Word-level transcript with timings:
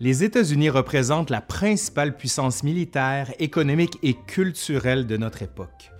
Les 0.00 0.22
États-Unis 0.22 0.70
représentent 0.70 1.30
la 1.30 1.40
principale 1.40 2.16
puissance 2.16 2.62
militaire, 2.62 3.32
économique 3.40 3.98
et 4.04 4.14
culturelle 4.14 5.08
de 5.08 5.16
notre 5.16 5.42
époque. 5.42 5.90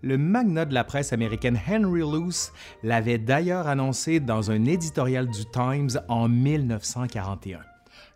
Le 0.00 0.16
magnat 0.16 0.64
de 0.64 0.74
la 0.74 0.84
presse 0.84 1.12
américaine 1.12 1.58
Henry 1.68 2.02
Luce 2.02 2.52
l'avait 2.84 3.18
d'ailleurs 3.18 3.66
annoncé 3.66 4.20
dans 4.20 4.52
un 4.52 4.64
éditorial 4.64 5.26
du 5.26 5.44
Times 5.44 6.00
en 6.06 6.28
1941. 6.28 7.58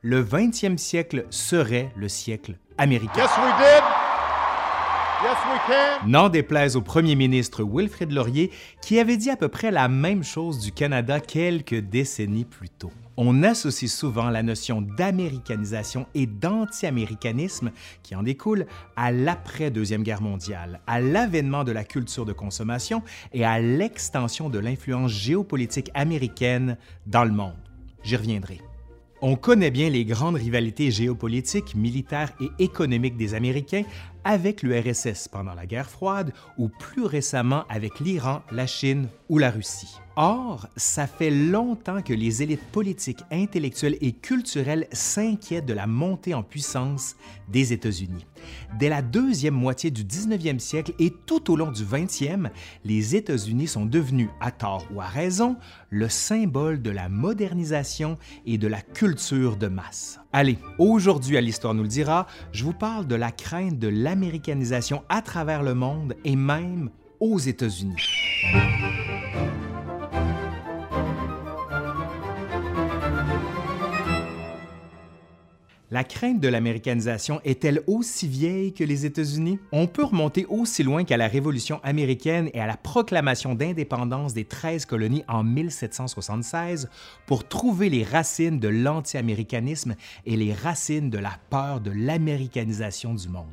Le 0.02 0.22
20e 0.22 0.78
siècle 0.78 1.26
serait 1.30 1.90
le 1.96 2.08
siècle 2.08 2.54
américain. 2.78 3.26
N'en 6.06 6.28
déplaise 6.28 6.76
au 6.76 6.82
premier 6.82 7.16
ministre 7.16 7.64
Wilfrid 7.64 8.12
Laurier, 8.12 8.52
qui 8.80 9.00
avait 9.00 9.16
dit 9.16 9.30
à 9.30 9.36
peu 9.36 9.48
près 9.48 9.72
la 9.72 9.88
même 9.88 10.22
chose 10.22 10.60
du 10.60 10.70
Canada 10.70 11.18
quelques 11.18 11.80
décennies 11.80 12.44
plus 12.44 12.68
tôt. 12.68 12.92
On 13.16 13.42
associe 13.42 13.90
souvent 13.90 14.30
la 14.30 14.42
notion 14.42 14.80
d'américanisation 14.80 16.06
et 16.14 16.26
d'anti-américanisme 16.26 17.70
qui 18.02 18.14
en 18.14 18.22
découle 18.22 18.66
à 18.96 19.12
l'après-deuxième 19.12 20.02
guerre 20.02 20.22
mondiale, 20.22 20.80
à 20.86 21.00
l'avènement 21.00 21.62
de 21.64 21.72
la 21.72 21.84
culture 21.84 22.24
de 22.24 22.32
consommation 22.32 23.02
et 23.34 23.44
à 23.44 23.60
l'extension 23.60 24.48
de 24.48 24.58
l'influence 24.58 25.10
géopolitique 25.10 25.90
américaine 25.94 26.78
dans 27.06 27.24
le 27.24 27.32
monde. 27.32 27.52
J'y 28.02 28.16
reviendrai. 28.16 28.60
On 29.24 29.36
connaît 29.36 29.70
bien 29.70 29.88
les 29.88 30.04
grandes 30.04 30.34
rivalités 30.34 30.90
géopolitiques, 30.90 31.76
militaires 31.76 32.32
et 32.40 32.50
économiques 32.58 33.16
des 33.16 33.34
Américains 33.34 33.84
avec 34.24 34.62
l'URSS 34.62 35.28
pendant 35.28 35.54
la 35.54 35.66
guerre 35.66 35.90
froide 35.90 36.32
ou 36.58 36.68
plus 36.68 37.04
récemment 37.04 37.64
avec 37.68 38.00
l'Iran, 38.00 38.42
la 38.50 38.66
Chine 38.66 39.08
ou 39.28 39.38
la 39.38 39.50
Russie. 39.50 39.98
Or, 40.16 40.68
ça 40.76 41.06
fait 41.06 41.30
longtemps 41.30 42.02
que 42.02 42.12
les 42.12 42.42
élites 42.42 42.64
politiques, 42.70 43.24
intellectuelles 43.30 43.96
et 44.02 44.12
culturelles 44.12 44.86
s'inquiètent 44.92 45.64
de 45.64 45.72
la 45.72 45.86
montée 45.86 46.34
en 46.34 46.42
puissance 46.42 47.16
des 47.48 47.72
États-Unis. 47.72 48.26
Dès 48.78 48.90
la 48.90 49.00
deuxième 49.00 49.54
moitié 49.54 49.90
du 49.90 50.04
19e 50.04 50.58
siècle 50.58 50.92
et 50.98 51.14
tout 51.26 51.50
au 51.50 51.56
long 51.56 51.70
du 51.70 51.82
20e, 51.82 52.50
les 52.84 53.16
États-Unis 53.16 53.68
sont 53.68 53.86
devenus, 53.86 54.28
à 54.40 54.50
tort 54.50 54.86
ou 54.92 55.00
à 55.00 55.06
raison, 55.06 55.56
le 55.88 56.10
symbole 56.10 56.82
de 56.82 56.90
la 56.90 57.08
modernisation 57.08 58.18
et 58.44 58.58
de 58.58 58.68
la 58.68 58.82
culture 58.82 59.56
de 59.56 59.68
masse. 59.68 60.21
Allez, 60.34 60.56
aujourd'hui 60.78 61.36
à 61.36 61.42
l'Histoire 61.42 61.74
nous 61.74 61.82
le 61.82 61.88
dira, 61.88 62.26
je 62.52 62.64
vous 62.64 62.72
parle 62.72 63.06
de 63.06 63.14
la 63.14 63.30
crainte 63.30 63.78
de 63.78 63.88
l'américanisation 63.88 65.02
à 65.10 65.20
travers 65.20 65.62
le 65.62 65.74
monde 65.74 66.14
et 66.24 66.36
même 66.36 66.88
aux 67.20 67.38
États-Unis. 67.38 67.96
La 75.92 76.04
crainte 76.04 76.40
de 76.40 76.48
l'américanisation 76.48 77.38
est-elle 77.44 77.82
aussi 77.86 78.26
vieille 78.26 78.72
que 78.72 78.82
les 78.82 79.04
États-Unis? 79.04 79.58
On 79.72 79.86
peut 79.86 80.04
remonter 80.04 80.46
aussi 80.46 80.82
loin 80.82 81.04
qu'à 81.04 81.18
la 81.18 81.28
Révolution 81.28 81.80
américaine 81.82 82.48
et 82.54 82.60
à 82.62 82.66
la 82.66 82.78
proclamation 82.78 83.54
d'indépendance 83.54 84.32
des 84.32 84.46
13 84.46 84.86
colonies 84.86 85.22
en 85.28 85.44
1776 85.44 86.88
pour 87.26 87.46
trouver 87.46 87.90
les 87.90 88.04
racines 88.04 88.58
de 88.58 88.68
l'anti-américanisme 88.68 89.94
et 90.24 90.36
les 90.36 90.54
racines 90.54 91.10
de 91.10 91.18
la 91.18 91.34
peur 91.50 91.82
de 91.82 91.90
l'américanisation 91.90 93.12
du 93.12 93.28
monde. 93.28 93.44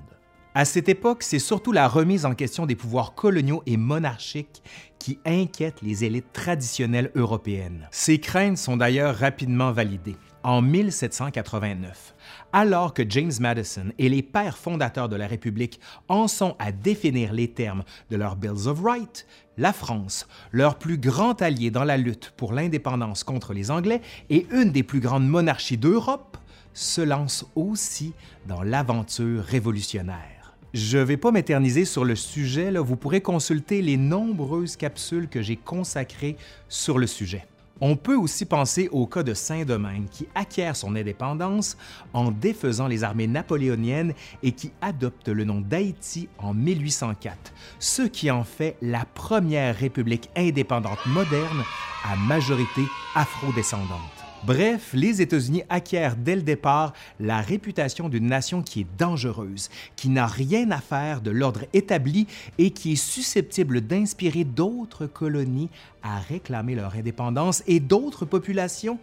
À 0.55 0.63
cette 0.63 0.87
époque, 0.87 1.23
c'est 1.23 1.39
surtout 1.39 1.73
la 1.73 1.89
remise 1.89 2.25
en 2.25 2.35
question 2.35 2.65
des 2.65 2.77
pouvoirs 2.77 3.15
coloniaux 3.15 3.63
et 3.65 3.75
monarchiques 3.75 4.63
qui 4.97 5.19
inquiète 5.25 5.81
les 5.81 6.05
élites 6.05 6.31
traditionnelles 6.31 7.11
européennes. 7.15 7.89
Ces 7.91 8.19
craintes 8.19 8.57
sont 8.57 8.77
d'ailleurs 8.77 9.15
rapidement 9.15 9.73
validées 9.73 10.15
en 10.43 10.61
1789, 10.61 12.15
alors 12.53 12.93
que 12.93 13.03
James 13.07 13.31
Madison 13.39 13.85
et 13.97 14.09
les 14.09 14.21
pères 14.21 14.57
fondateurs 14.57 15.09
de 15.09 15.15
la 15.15 15.27
République 15.27 15.79
en 16.07 16.27
sont 16.27 16.55
à 16.59 16.71
définir 16.71 17.33
les 17.33 17.49
termes 17.49 17.83
de 18.09 18.17
leurs 18.17 18.35
Bills 18.35 18.67
of 18.67 18.81
Rights, 18.81 19.25
la 19.57 19.73
France, 19.73 20.27
leur 20.51 20.77
plus 20.77 20.97
grand 20.97 21.41
allié 21.41 21.71
dans 21.71 21.83
la 21.83 21.97
lutte 21.97 22.33
pour 22.37 22.53
l'indépendance 22.53 23.23
contre 23.23 23.53
les 23.53 23.71
Anglais 23.71 24.01
et 24.29 24.47
une 24.51 24.71
des 24.71 24.83
plus 24.83 24.99
grandes 24.99 25.27
monarchies 25.27 25.77
d'Europe, 25.77 26.37
se 26.73 27.01
lance 27.01 27.45
aussi 27.55 28.13
dans 28.47 28.63
l'aventure 28.63 29.43
révolutionnaire. 29.43 30.39
Je 30.73 30.99
ne 30.99 31.03
vais 31.03 31.17
pas 31.17 31.31
m'éterniser 31.31 31.83
sur 31.83 32.05
le 32.05 32.15
sujet, 32.15 32.71
vous 32.77 32.95
pourrez 32.95 33.21
consulter 33.21 33.81
les 33.81 33.97
nombreuses 33.97 34.77
capsules 34.77 35.27
que 35.27 35.41
j'ai 35.41 35.57
consacrées 35.57 36.37
sur 36.67 36.99
le 36.99 37.07
sujet. 37.07 37.45
On 37.81 37.95
peut 37.95 38.15
aussi 38.15 38.45
penser 38.45 38.89
au 38.91 39.07
cas 39.07 39.23
de 39.23 39.33
Saint-Domingue 39.33 40.09
qui 40.09 40.27
acquiert 40.35 40.75
son 40.75 40.95
indépendance 40.95 41.77
en 42.13 42.31
défaisant 42.31 42.87
les 42.87 43.03
armées 43.03 43.27
napoléoniennes 43.27 44.13
et 44.43 44.51
qui 44.51 44.71
adopte 44.81 45.29
le 45.29 45.45
nom 45.45 45.61
d'Haïti 45.61 46.27
en 46.37 46.53
1804, 46.53 47.53
ce 47.79 48.01
qui 48.01 48.29
en 48.31 48.43
fait 48.43 48.75
la 48.81 49.05
première 49.05 49.77
république 49.77 50.29
indépendante 50.35 51.05
moderne 51.05 51.63
à 52.03 52.15
majorité 52.15 52.81
afro-descendante. 53.15 54.18
Bref, 54.45 54.91
les 54.93 55.21
États-Unis 55.21 55.63
acquièrent 55.69 56.15
dès 56.15 56.35
le 56.35 56.41
départ 56.41 56.93
la 57.19 57.41
réputation 57.41 58.07
d'une 58.07 58.27
nation 58.27 58.61
qui 58.61 58.81
est 58.81 58.87
dangereuse, 58.97 59.69
qui 59.95 60.09
n'a 60.09 60.27
rien 60.27 60.71
à 60.71 60.79
faire 60.79 61.21
de 61.21 61.29
l'ordre 61.29 61.65
établi 61.73 62.25
et 62.57 62.71
qui 62.71 62.93
est 62.93 62.95
susceptible 62.95 63.81
d'inspirer 63.81 64.45
d'autres 64.45 65.07
colonies 65.07 65.69
à 66.03 66.19
réclamer 66.19 66.75
leur 66.75 66.95
indépendance 66.95 67.63
et 67.67 67.79
d'autres 67.79 68.25
populations 68.25 68.97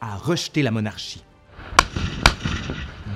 à 0.00 0.16
rejeter 0.16 0.62
la 0.62 0.72
monarchie. 0.72 1.22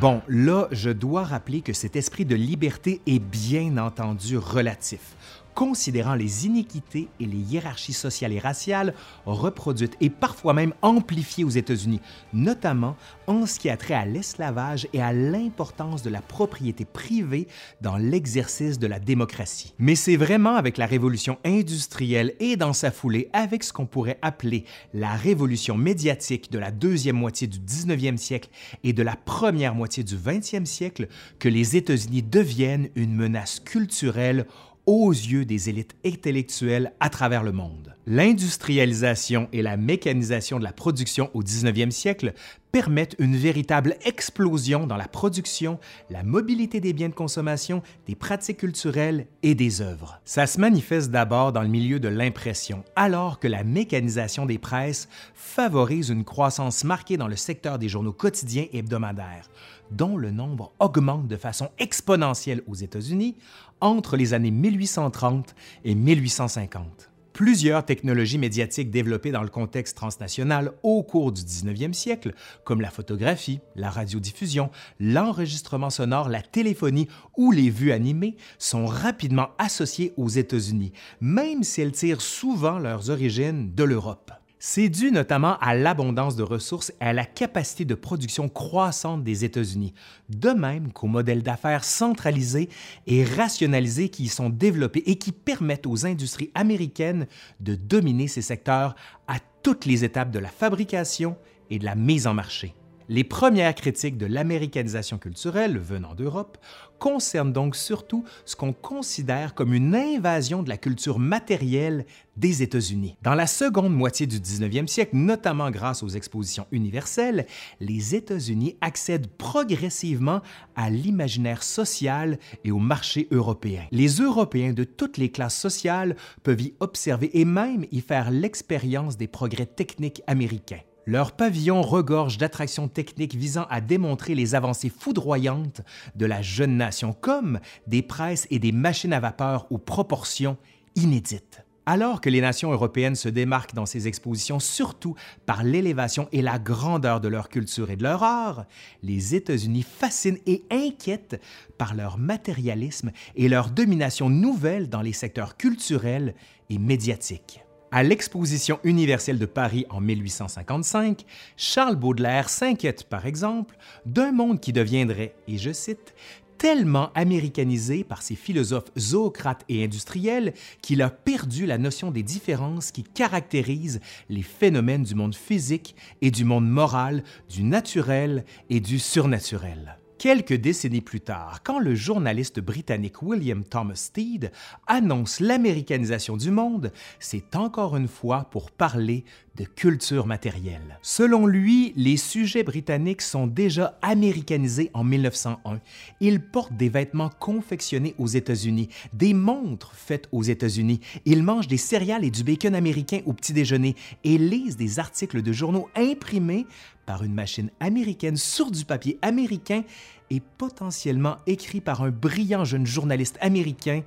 Bon, 0.00 0.22
là, 0.28 0.68
je 0.70 0.90
dois 0.90 1.24
rappeler 1.24 1.60
que 1.60 1.72
cet 1.72 1.96
esprit 1.96 2.24
de 2.24 2.34
liberté 2.34 3.00
est 3.06 3.20
bien 3.20 3.78
entendu 3.78 4.36
relatif 4.36 5.16
considérant 5.54 6.14
les 6.14 6.46
iniquités 6.46 7.08
et 7.20 7.26
les 7.26 7.38
hiérarchies 7.38 7.92
sociales 7.92 8.32
et 8.32 8.38
raciales 8.38 8.94
reproduites 9.26 9.96
et 10.00 10.10
parfois 10.10 10.52
même 10.52 10.74
amplifiées 10.82 11.44
aux 11.44 11.50
États-Unis, 11.50 12.00
notamment 12.32 12.96
en 13.26 13.46
ce 13.46 13.58
qui 13.58 13.70
a 13.70 13.76
trait 13.76 13.94
à 13.94 14.04
l'esclavage 14.04 14.88
et 14.92 15.00
à 15.00 15.12
l'importance 15.12 16.02
de 16.02 16.10
la 16.10 16.20
propriété 16.20 16.84
privée 16.84 17.48
dans 17.80 17.96
l'exercice 17.96 18.78
de 18.78 18.86
la 18.86 18.98
démocratie. 18.98 19.74
Mais 19.78 19.94
c'est 19.94 20.16
vraiment 20.16 20.56
avec 20.56 20.78
la 20.78 20.86
révolution 20.86 21.38
industrielle 21.44 22.34
et 22.40 22.56
dans 22.56 22.72
sa 22.72 22.90
foulée 22.90 23.28
avec 23.32 23.62
ce 23.62 23.72
qu'on 23.72 23.86
pourrait 23.86 24.18
appeler 24.22 24.64
la 24.92 25.12
révolution 25.12 25.76
médiatique 25.76 26.50
de 26.50 26.58
la 26.58 26.70
deuxième 26.70 27.16
moitié 27.16 27.46
du 27.46 27.58
19e 27.58 28.16
siècle 28.16 28.48
et 28.82 28.92
de 28.92 29.02
la 29.02 29.16
première 29.16 29.74
moitié 29.74 30.04
du 30.04 30.16
20e 30.16 30.64
siècle 30.64 31.08
que 31.38 31.48
les 31.48 31.76
États-Unis 31.76 32.22
deviennent 32.22 32.88
une 32.94 33.14
menace 33.14 33.60
culturelle 33.60 34.46
aux 34.86 35.10
yeux 35.10 35.44
des 35.44 35.68
élites 35.68 35.94
intellectuelles 36.04 36.92
à 37.00 37.08
travers 37.08 37.42
le 37.42 37.52
monde. 37.52 37.94
L'industrialisation 38.06 39.48
et 39.52 39.62
la 39.62 39.78
mécanisation 39.78 40.58
de 40.58 40.64
la 40.64 40.72
production 40.72 41.30
au 41.32 41.42
19e 41.42 41.90
siècle 41.90 42.34
permettent 42.70 43.16
une 43.18 43.36
véritable 43.36 43.96
explosion 44.04 44.86
dans 44.86 44.96
la 44.96 45.08
production, 45.08 45.78
la 46.10 46.22
mobilité 46.22 46.80
des 46.80 46.92
biens 46.92 47.08
de 47.08 47.14
consommation, 47.14 47.82
des 48.06 48.14
pratiques 48.14 48.58
culturelles 48.58 49.26
et 49.42 49.54
des 49.54 49.80
œuvres. 49.80 50.20
Ça 50.24 50.46
se 50.46 50.60
manifeste 50.60 51.10
d'abord 51.10 51.52
dans 51.52 51.62
le 51.62 51.68
milieu 51.68 51.98
de 52.00 52.08
l'impression, 52.08 52.84
alors 52.94 53.38
que 53.38 53.48
la 53.48 53.64
mécanisation 53.64 54.44
des 54.44 54.58
presses 54.58 55.08
favorise 55.34 56.10
une 56.10 56.24
croissance 56.24 56.84
marquée 56.84 57.16
dans 57.16 57.28
le 57.28 57.36
secteur 57.36 57.78
des 57.78 57.88
journaux 57.88 58.12
quotidiens 58.12 58.66
et 58.72 58.78
hebdomadaires, 58.78 59.48
dont 59.90 60.16
le 60.16 60.30
nombre 60.30 60.72
augmente 60.80 61.28
de 61.28 61.36
façon 61.36 61.70
exponentielle 61.78 62.62
aux 62.66 62.74
États-Unis 62.74 63.36
entre 63.80 64.16
les 64.16 64.34
années 64.34 64.50
1830 64.50 65.54
et 65.84 65.94
1850. 65.94 67.10
Plusieurs 67.34 67.84
technologies 67.84 68.38
médiatiques 68.38 68.92
développées 68.92 69.32
dans 69.32 69.42
le 69.42 69.48
contexte 69.48 69.96
transnational 69.96 70.70
au 70.84 71.02
cours 71.02 71.32
du 71.32 71.42
19e 71.42 71.92
siècle, 71.92 72.32
comme 72.62 72.80
la 72.80 72.90
photographie, 72.90 73.58
la 73.74 73.90
radiodiffusion, 73.90 74.70
l'enregistrement 75.00 75.90
sonore, 75.90 76.28
la 76.28 76.42
téléphonie 76.42 77.08
ou 77.36 77.50
les 77.50 77.70
vues 77.70 77.90
animées, 77.90 78.36
sont 78.58 78.86
rapidement 78.86 79.48
associées 79.58 80.12
aux 80.16 80.28
États-Unis, 80.28 80.92
même 81.20 81.64
si 81.64 81.80
elles 81.80 81.90
tirent 81.90 82.20
souvent 82.20 82.78
leurs 82.78 83.10
origines 83.10 83.74
de 83.74 83.82
l'Europe. 83.82 84.30
C'est 84.66 84.88
dû 84.88 85.10
notamment 85.10 85.58
à 85.58 85.74
l'abondance 85.74 86.36
de 86.36 86.42
ressources 86.42 86.90
et 86.98 87.04
à 87.04 87.12
la 87.12 87.26
capacité 87.26 87.84
de 87.84 87.94
production 87.94 88.48
croissante 88.48 89.22
des 89.22 89.44
États-Unis, 89.44 89.92
de 90.30 90.48
même 90.52 90.90
qu'aux 90.90 91.06
modèles 91.06 91.42
d'affaires 91.42 91.84
centralisés 91.84 92.70
et 93.06 93.24
rationalisés 93.24 94.08
qui 94.08 94.22
y 94.22 94.28
sont 94.28 94.48
développés 94.48 95.02
et 95.04 95.16
qui 95.16 95.32
permettent 95.32 95.86
aux 95.86 96.06
industries 96.06 96.50
américaines 96.54 97.26
de 97.60 97.74
dominer 97.74 98.26
ces 98.26 98.40
secteurs 98.40 98.94
à 99.28 99.36
toutes 99.62 99.84
les 99.84 100.02
étapes 100.02 100.30
de 100.30 100.38
la 100.38 100.48
fabrication 100.48 101.36
et 101.68 101.78
de 101.78 101.84
la 101.84 101.94
mise 101.94 102.26
en 102.26 102.32
marché. 102.32 102.74
Les 103.10 103.24
premières 103.24 103.74
critiques 103.74 104.16
de 104.16 104.24
l'américanisation 104.24 105.18
culturelle 105.18 105.76
venant 105.78 106.14
d'Europe 106.14 106.56
concernent 106.98 107.52
donc 107.52 107.76
surtout 107.76 108.24
ce 108.46 108.56
qu'on 108.56 108.72
considère 108.72 109.54
comme 109.54 109.74
une 109.74 109.94
invasion 109.94 110.62
de 110.62 110.70
la 110.70 110.78
culture 110.78 111.18
matérielle 111.18 112.06
des 112.38 112.62
États-Unis. 112.62 113.16
Dans 113.20 113.34
la 113.34 113.46
seconde 113.46 113.94
moitié 113.94 114.26
du 114.26 114.38
19e 114.38 114.86
siècle, 114.86 115.16
notamment 115.16 115.70
grâce 115.70 116.02
aux 116.02 116.08
expositions 116.08 116.66
universelles, 116.72 117.46
les 117.78 118.14
États-Unis 118.14 118.78
accèdent 118.80 119.28
progressivement 119.28 120.40
à 120.74 120.88
l'imaginaire 120.88 121.62
social 121.62 122.38
et 122.64 122.70
au 122.70 122.78
marché 122.78 123.28
européen. 123.30 123.84
Les 123.90 124.08
Européens 124.22 124.72
de 124.72 124.84
toutes 124.84 125.18
les 125.18 125.30
classes 125.30 125.58
sociales 125.58 126.16
peuvent 126.42 126.62
y 126.62 126.72
observer 126.80 127.38
et 127.38 127.44
même 127.44 127.84
y 127.92 128.00
faire 128.00 128.30
l'expérience 128.30 129.18
des 129.18 129.28
progrès 129.28 129.66
techniques 129.66 130.22
américains. 130.26 130.80
Leur 131.06 131.32
pavillon 131.32 131.82
regorge 131.82 132.38
d'attractions 132.38 132.88
techniques 132.88 133.34
visant 133.34 133.66
à 133.68 133.80
démontrer 133.80 134.34
les 134.34 134.54
avancées 134.54 134.88
foudroyantes 134.88 135.82
de 136.16 136.24
la 136.24 136.40
jeune 136.40 136.76
nation, 136.76 137.12
comme 137.12 137.60
des 137.86 138.02
presses 138.02 138.46
et 138.50 138.58
des 138.58 138.72
machines 138.72 139.12
à 139.12 139.20
vapeur 139.20 139.66
aux 139.70 139.78
proportions 139.78 140.56
inédites. 140.96 141.64
Alors 141.86 142.22
que 142.22 142.30
les 142.30 142.40
nations 142.40 142.72
européennes 142.72 143.14
se 143.14 143.28
démarquent 143.28 143.74
dans 143.74 143.84
ces 143.84 144.08
expositions 144.08 144.58
surtout 144.58 145.14
par 145.44 145.62
l'élévation 145.62 146.28
et 146.32 146.40
la 146.40 146.58
grandeur 146.58 147.20
de 147.20 147.28
leur 147.28 147.50
culture 147.50 147.90
et 147.90 147.96
de 147.96 148.02
leur 148.02 148.22
art, 148.22 148.64
les 149.02 149.34
États-Unis 149.34 149.82
fascinent 149.82 150.38
et 150.46 150.64
inquiètent 150.70 151.40
par 151.76 151.94
leur 151.94 152.16
matérialisme 152.16 153.10
et 153.36 153.50
leur 153.50 153.68
domination 153.68 154.30
nouvelle 154.30 154.88
dans 154.88 155.02
les 155.02 155.12
secteurs 155.12 155.58
culturels 155.58 156.34
et 156.70 156.78
médiatiques. 156.78 157.63
À 157.96 158.02
l'Exposition 158.02 158.80
universelle 158.82 159.38
de 159.38 159.46
Paris 159.46 159.86
en 159.88 160.00
1855, 160.00 161.24
Charles 161.56 161.94
Baudelaire 161.94 162.48
s'inquiète, 162.48 163.04
par 163.04 163.24
exemple, 163.24 163.76
d'un 164.04 164.32
monde 164.32 164.58
qui 164.58 164.72
deviendrait, 164.72 165.36
et 165.46 165.58
je 165.58 165.72
cite, 165.72 166.12
tellement 166.58 167.12
américanisé 167.14 168.02
par 168.02 168.22
ses 168.22 168.34
philosophes 168.34 168.90
zoocrates 168.98 169.64
et 169.68 169.84
industriels 169.84 170.54
qu'il 170.82 171.02
a 171.02 171.08
perdu 171.08 171.66
la 171.66 171.78
notion 171.78 172.10
des 172.10 172.24
différences 172.24 172.90
qui 172.90 173.04
caractérisent 173.04 174.00
les 174.28 174.42
phénomènes 174.42 175.04
du 175.04 175.14
monde 175.14 175.36
physique 175.36 175.94
et 176.20 176.32
du 176.32 176.44
monde 176.44 176.68
moral, 176.68 177.22
du 177.48 177.62
naturel 177.62 178.44
et 178.70 178.80
du 178.80 178.98
surnaturel. 178.98 179.98
Quelques 180.24 180.54
décennies 180.54 181.02
plus 181.02 181.20
tard, 181.20 181.60
quand 181.62 181.78
le 181.78 181.94
journaliste 181.94 182.58
britannique 182.58 183.20
William 183.20 183.62
Thomas 183.62 183.96
Steed 183.96 184.52
annonce 184.86 185.38
l'américanisation 185.38 186.38
du 186.38 186.50
monde, 186.50 186.92
c'est 187.18 187.54
encore 187.54 187.94
une 187.94 188.08
fois 188.08 188.44
pour 188.50 188.70
parler 188.70 189.26
de 189.56 189.64
culture 189.64 190.26
matérielle. 190.26 190.98
Selon 191.02 191.46
lui, 191.46 191.92
les 191.96 192.16
sujets 192.16 192.64
britanniques 192.64 193.22
sont 193.22 193.46
déjà 193.46 193.98
américanisés 194.02 194.90
en 194.94 195.04
1901. 195.04 195.80
Ils 196.20 196.40
portent 196.40 196.76
des 196.76 196.88
vêtements 196.88 197.30
confectionnés 197.38 198.14
aux 198.18 198.26
États-Unis, 198.26 198.88
des 199.12 199.34
montres 199.34 199.92
faites 199.94 200.28
aux 200.32 200.42
États-Unis, 200.42 201.00
ils 201.24 201.42
mangent 201.42 201.68
des 201.68 201.76
céréales 201.76 202.24
et 202.24 202.30
du 202.30 202.42
bacon 202.42 202.74
américain 202.74 203.20
au 203.26 203.32
petit 203.32 203.52
déjeuner 203.52 203.94
et 204.24 204.38
lisent 204.38 204.76
des 204.76 204.98
articles 204.98 205.42
de 205.42 205.52
journaux 205.52 205.88
imprimés 205.94 206.66
par 207.06 207.22
une 207.22 207.34
machine 207.34 207.70
américaine 207.80 208.36
sur 208.36 208.70
du 208.70 208.84
papier 208.84 209.18
américain 209.22 209.84
et 210.30 210.40
potentiellement 210.40 211.36
écrit 211.46 211.80
par 211.80 212.02
un 212.02 212.10
brillant 212.10 212.64
jeune 212.64 212.86
journaliste 212.86 213.38
américain 213.40 214.02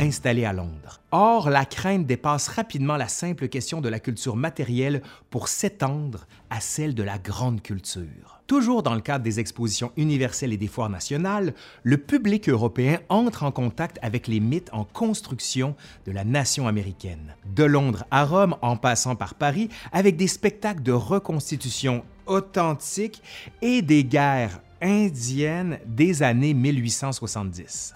installé 0.00 0.44
à 0.44 0.52
Londres. 0.52 1.00
Or, 1.10 1.50
la 1.50 1.64
crainte 1.64 2.06
dépasse 2.06 2.48
rapidement 2.48 2.96
la 2.96 3.08
simple 3.08 3.48
question 3.48 3.80
de 3.80 3.88
la 3.88 4.00
culture 4.00 4.36
matérielle 4.36 5.02
pour 5.30 5.48
s'étendre 5.48 6.26
à 6.50 6.60
celle 6.60 6.94
de 6.94 7.02
la 7.02 7.18
grande 7.18 7.62
culture. 7.62 8.40
Toujours 8.46 8.82
dans 8.82 8.94
le 8.94 9.00
cadre 9.00 9.24
des 9.24 9.40
expositions 9.40 9.92
universelles 9.96 10.52
et 10.52 10.56
des 10.56 10.66
foires 10.66 10.90
nationales, 10.90 11.54
le 11.82 11.96
public 11.96 12.48
européen 12.48 12.98
entre 13.08 13.44
en 13.44 13.50
contact 13.50 13.98
avec 14.02 14.26
les 14.26 14.40
mythes 14.40 14.70
en 14.72 14.84
construction 14.84 15.74
de 16.06 16.12
la 16.12 16.24
nation 16.24 16.66
américaine. 16.68 17.36
De 17.54 17.64
Londres 17.64 18.04
à 18.10 18.24
Rome, 18.24 18.56
en 18.62 18.76
passant 18.76 19.16
par 19.16 19.34
Paris, 19.34 19.68
avec 19.92 20.16
des 20.16 20.28
spectacles 20.28 20.82
de 20.82 20.92
reconstitution 20.92 22.04
authentiques 22.26 23.22
et 23.62 23.82
des 23.82 24.04
guerres 24.04 24.60
indiennes 24.82 25.78
des 25.86 26.22
années 26.22 26.54
1870. 26.54 27.94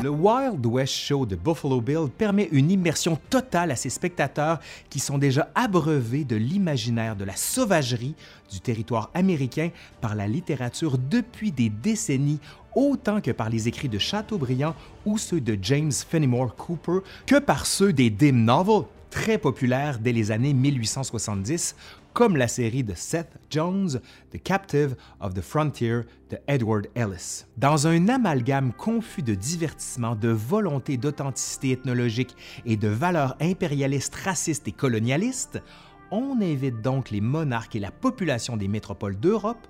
Le 0.00 0.10
Wild 0.10 0.64
West 0.64 0.94
Show 0.94 1.26
de 1.26 1.34
Buffalo 1.34 1.80
Bill 1.80 2.08
permet 2.16 2.48
une 2.52 2.70
immersion 2.70 3.18
totale 3.30 3.72
à 3.72 3.76
ses 3.76 3.90
spectateurs 3.90 4.60
qui 4.88 5.00
sont 5.00 5.18
déjà 5.18 5.50
abreuvés 5.56 6.24
de 6.24 6.36
l'imaginaire 6.36 7.16
de 7.16 7.24
la 7.24 7.34
sauvagerie 7.34 8.14
du 8.52 8.60
territoire 8.60 9.10
américain 9.12 9.70
par 10.00 10.14
la 10.14 10.28
littérature 10.28 10.98
depuis 10.98 11.50
des 11.50 11.68
décennies 11.68 12.38
autant 12.76 13.20
que 13.20 13.32
par 13.32 13.50
les 13.50 13.66
écrits 13.66 13.88
de 13.88 13.98
Chateaubriand 13.98 14.76
ou 15.04 15.18
ceux 15.18 15.40
de 15.40 15.58
James 15.60 15.90
Fenimore 15.90 16.54
Cooper 16.54 16.98
que 17.26 17.40
par 17.40 17.66
ceux 17.66 17.92
des 17.92 18.10
dim 18.10 18.32
novels 18.32 18.84
très 19.10 19.38
populaires 19.38 19.98
dès 19.98 20.12
les 20.12 20.30
années 20.30 20.54
1870 20.54 21.74
comme 22.18 22.36
la 22.36 22.48
série 22.48 22.82
de 22.82 22.94
Seth 22.94 23.38
Jones, 23.48 24.00
The 24.32 24.42
Captive 24.42 24.96
of 25.20 25.34
the 25.34 25.40
Frontier 25.40 26.00
de 26.30 26.38
Edward 26.48 26.88
Ellis. 26.96 27.44
Dans 27.58 27.86
un 27.86 28.08
amalgame 28.08 28.72
confus 28.72 29.22
de 29.22 29.36
divertissement, 29.36 30.16
de 30.16 30.30
volonté 30.30 30.96
d'authenticité 30.96 31.70
ethnologique 31.70 32.34
et 32.66 32.76
de 32.76 32.88
valeurs 32.88 33.36
impérialistes, 33.40 34.16
racistes 34.16 34.66
et 34.66 34.72
colonialistes, 34.72 35.62
on 36.10 36.40
invite 36.40 36.82
donc 36.82 37.12
les 37.12 37.20
monarques 37.20 37.76
et 37.76 37.80
la 37.80 37.92
population 37.92 38.56
des 38.56 38.66
métropoles 38.66 39.20
d'Europe 39.20 39.68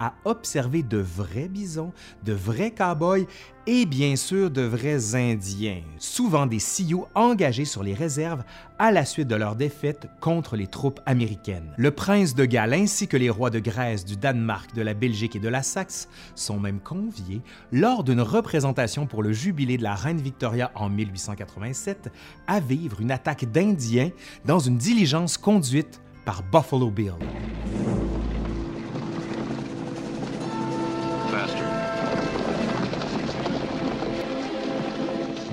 à 0.00 0.14
observer 0.24 0.82
de 0.82 0.98
vrais 0.98 1.48
bisons, 1.48 1.92
de 2.24 2.32
vrais 2.32 2.70
cow-boys 2.70 3.26
et 3.66 3.84
bien 3.84 4.16
sûr 4.16 4.50
de 4.50 4.62
vrais 4.62 5.14
Indiens, 5.14 5.82
souvent 5.98 6.46
des 6.46 6.58
Sioux 6.58 7.06
engagés 7.14 7.66
sur 7.66 7.82
les 7.82 7.94
réserves 7.94 8.42
à 8.78 8.90
la 8.90 9.04
suite 9.04 9.28
de 9.28 9.36
leur 9.36 9.54
défaite 9.54 10.08
contre 10.20 10.56
les 10.56 10.66
troupes 10.66 11.00
américaines. 11.04 11.72
Le 11.76 11.90
prince 11.90 12.34
de 12.34 12.46
Galles 12.46 12.74
ainsi 12.74 13.06
que 13.06 13.18
les 13.18 13.30
rois 13.30 13.50
de 13.50 13.58
Grèce, 13.58 14.04
du 14.04 14.16
Danemark, 14.16 14.74
de 14.74 14.82
la 14.82 14.94
Belgique 14.94 15.36
et 15.36 15.40
de 15.40 15.48
la 15.48 15.62
Saxe 15.62 16.08
sont 16.34 16.58
même 16.58 16.80
conviés 16.80 17.42
lors 17.70 18.02
d'une 18.02 18.22
représentation 18.22 19.06
pour 19.06 19.22
le 19.22 19.32
jubilé 19.32 19.76
de 19.76 19.82
la 19.82 19.94
reine 19.94 20.20
Victoria 20.20 20.72
en 20.74 20.88
1887 20.88 22.10
à 22.46 22.60
vivre 22.60 23.00
une 23.00 23.10
attaque 23.10 23.44
d'Indiens 23.52 24.10
dans 24.46 24.58
une 24.58 24.78
diligence 24.78 25.36
conduite 25.36 26.00
par 26.24 26.42
Buffalo 26.42 26.90
Bill. 26.90 27.14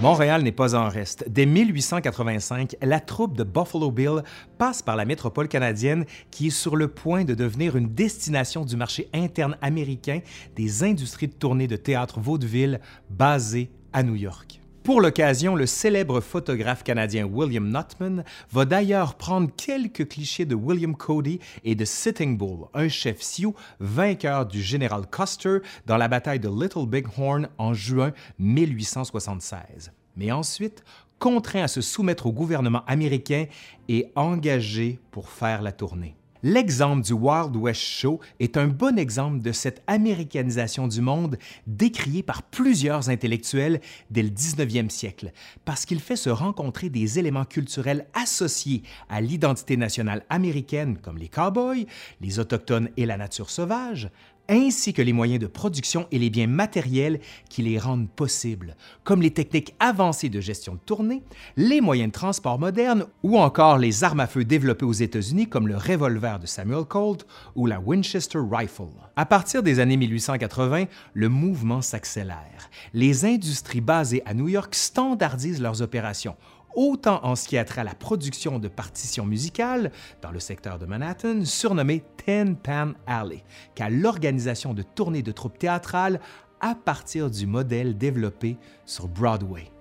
Montréal 0.02 0.44
n'est 0.44 0.52
pas 0.52 0.76
en 0.76 0.90
reste. 0.90 1.26
Dès 1.28 1.48
1885, 1.48 2.76
la 2.84 3.00
troupe 3.00 3.36
de 3.36 3.44
Buffalo 3.44 3.90
Bill 3.90 4.22
passe 4.60 4.84
par 4.84 4.96
la 4.96 5.06
métropole 5.06 5.48
canadienne 5.48 6.06
qui 6.30 6.48
est 6.48 6.52
sur 6.52 6.76
le 6.76 6.88
point 6.88 7.24
de 7.24 7.34
devenir 7.34 7.76
une 7.76 7.90
destination 7.96 8.64
du 8.64 8.78
marché 8.78 9.10
interne 9.12 9.58
américain 9.60 10.20
des 10.56 10.84
industries 10.84 11.30
de 11.30 11.34
tournée 11.34 11.68
de 11.68 11.78
théâtre 11.78 12.20
vaudeville 12.20 12.80
basées 13.10 13.72
à 13.92 14.04
New 14.04 14.16
York. 14.16 14.62
Pour 14.88 15.02
l'occasion, 15.02 15.58
le 15.58 15.66
célèbre 15.66 16.22
photographe 16.22 16.82
canadien 16.82 17.26
William 17.26 17.68
Notman 17.68 18.24
va 18.54 18.64
d'ailleurs 18.64 19.16
prendre 19.16 19.50
quelques 19.54 20.08
clichés 20.08 20.46
de 20.46 20.56
William 20.56 20.96
Cody 20.96 21.42
et 21.66 21.76
de 21.76 21.84
Sitting 21.84 22.38
Bull, 22.38 22.68
un 22.74 22.88
chef 22.88 23.22
Sioux 23.22 23.54
vainqueur 23.82 24.46
du 24.46 24.62
général 24.62 25.02
Custer 25.12 25.58
dans 25.86 25.98
la 25.98 26.08
bataille 26.08 26.40
de 26.40 26.48
Little 26.48 26.88
Big 26.88 27.06
Horn 27.18 27.50
en 27.58 27.74
juin 27.74 28.14
1876. 28.40 29.92
Mais 30.18 30.32
ensuite, 30.32 30.84
contraint 31.20 31.64
à 31.64 31.68
se 31.68 31.82
soumettre 31.82 32.26
au 32.26 32.34
gouvernement 32.34 32.84
américain 32.88 33.46
et 33.88 34.12
engagé 34.16 35.00
pour 35.12 35.30
faire 35.30 35.62
la 35.62 35.72
tournée. 35.72 36.16
L'exemple 36.44 37.04
du 37.04 37.14
Wild 37.14 37.56
West 37.56 37.82
Show 37.82 38.20
est 38.40 38.58
un 38.58 38.68
bon 38.68 39.00
exemple 39.00 39.42
de 39.42 39.52
cette 39.52 39.82
américanisation 39.88 40.88
du 40.88 41.02
monde 41.02 41.38
décriée 41.66 42.22
par 42.22 42.44
plusieurs 42.44 43.10
intellectuels 43.10 43.82
dès 44.12 44.22
le 44.22 44.30
19e 44.30 44.90
siècle, 44.90 45.32
parce 45.66 45.86
qu'il 45.86 46.00
fait 46.00 46.16
se 46.16 46.30
rencontrer 46.30 46.90
des 46.90 47.18
éléments 47.18 47.46
culturels 47.46 48.06
associés 48.14 48.84
à 49.10 49.20
l'identité 49.20 49.78
nationale 49.78 50.24
américaine 50.30 51.00
comme 51.00 51.18
les 51.18 51.28
cowboys, 51.28 51.88
les 52.22 52.40
autochtones 52.40 52.90
et 52.98 53.08
la 53.08 53.18
nature 53.18 53.50
sauvage, 53.50 54.12
ainsi 54.50 54.94
que 54.94 55.02
les 55.02 55.14
moyens 55.14 55.40
de 55.40 55.48
production 55.48 56.08
et 56.12 56.20
les 56.20 56.30
biens 56.30 56.48
matériels 56.48 57.20
qui 57.50 57.62
les 57.62 57.78
rendent 57.78 58.10
possibles, 58.10 58.76
comme 59.04 59.22
les 59.22 59.32
techniques 59.32 59.76
avancées 59.80 60.30
de 60.30 60.42
gestion 60.42 60.76
de 60.76 60.80
tournée, 60.80 61.24
les 61.56 61.82
moyens 61.82 62.10
de 62.10 62.14
transport 62.14 62.60
modernes 62.60 63.06
ou 63.24 63.38
encore 63.38 63.78
les 63.78 64.04
armes 64.04 64.20
à 64.20 64.28
feu 64.28 64.46
développées 64.46 64.86
aux 64.86 64.94
États-Unis 64.94 65.48
comme 65.48 65.68
le 65.68 65.78
revolver 65.78 66.40
de 66.40 66.46
Samuel 66.46 66.86
Colt 66.86 67.26
ou 67.56 67.66
la 67.66 67.80
Winchester 67.80 68.40
Rifle. 68.50 68.88
À 69.16 69.26
partir 69.26 69.64
des 69.64 69.80
années 69.80 69.98
1880, 69.98 70.86
le 71.14 71.30
mouvement 71.30 71.82
s'accélère. 71.82 72.70
Les 72.94 73.26
industries 73.26 73.82
basées 73.82 74.22
à 74.26 74.34
New 74.34 74.48
York 74.48 74.76
standardisent 74.76 75.62
leurs 75.62 75.82
opérations 75.82 76.36
autant 76.78 77.20
en 77.26 77.36
ce 77.36 77.48
qui 77.48 77.58
a 77.58 77.66
trait 77.66 77.82
à 77.82 77.84
la 77.84 77.96
production 77.96 78.60
de 78.60 78.68
partitions 78.68 79.26
musicales 79.26 79.92
dans 80.22 80.32
le 80.32 80.40
secteur 80.40 80.78
de 80.78 80.86
Manhattan, 80.86 81.44
surnommé 81.44 82.04
Ten 82.24 82.56
Pan 82.56 82.94
Alley, 83.08 83.44
qu'à 83.76 83.90
l'organisation 83.90 84.74
de 84.74 84.84
tournées 84.84 85.24
de 85.24 85.32
troupes 85.32 85.58
théâtrales 85.58 86.22
à 86.62 86.76
partir 86.76 87.30
du 87.32 87.48
modèle 87.48 87.98
développé 87.98 88.58
sur 88.86 89.08
Broadway 89.08 89.72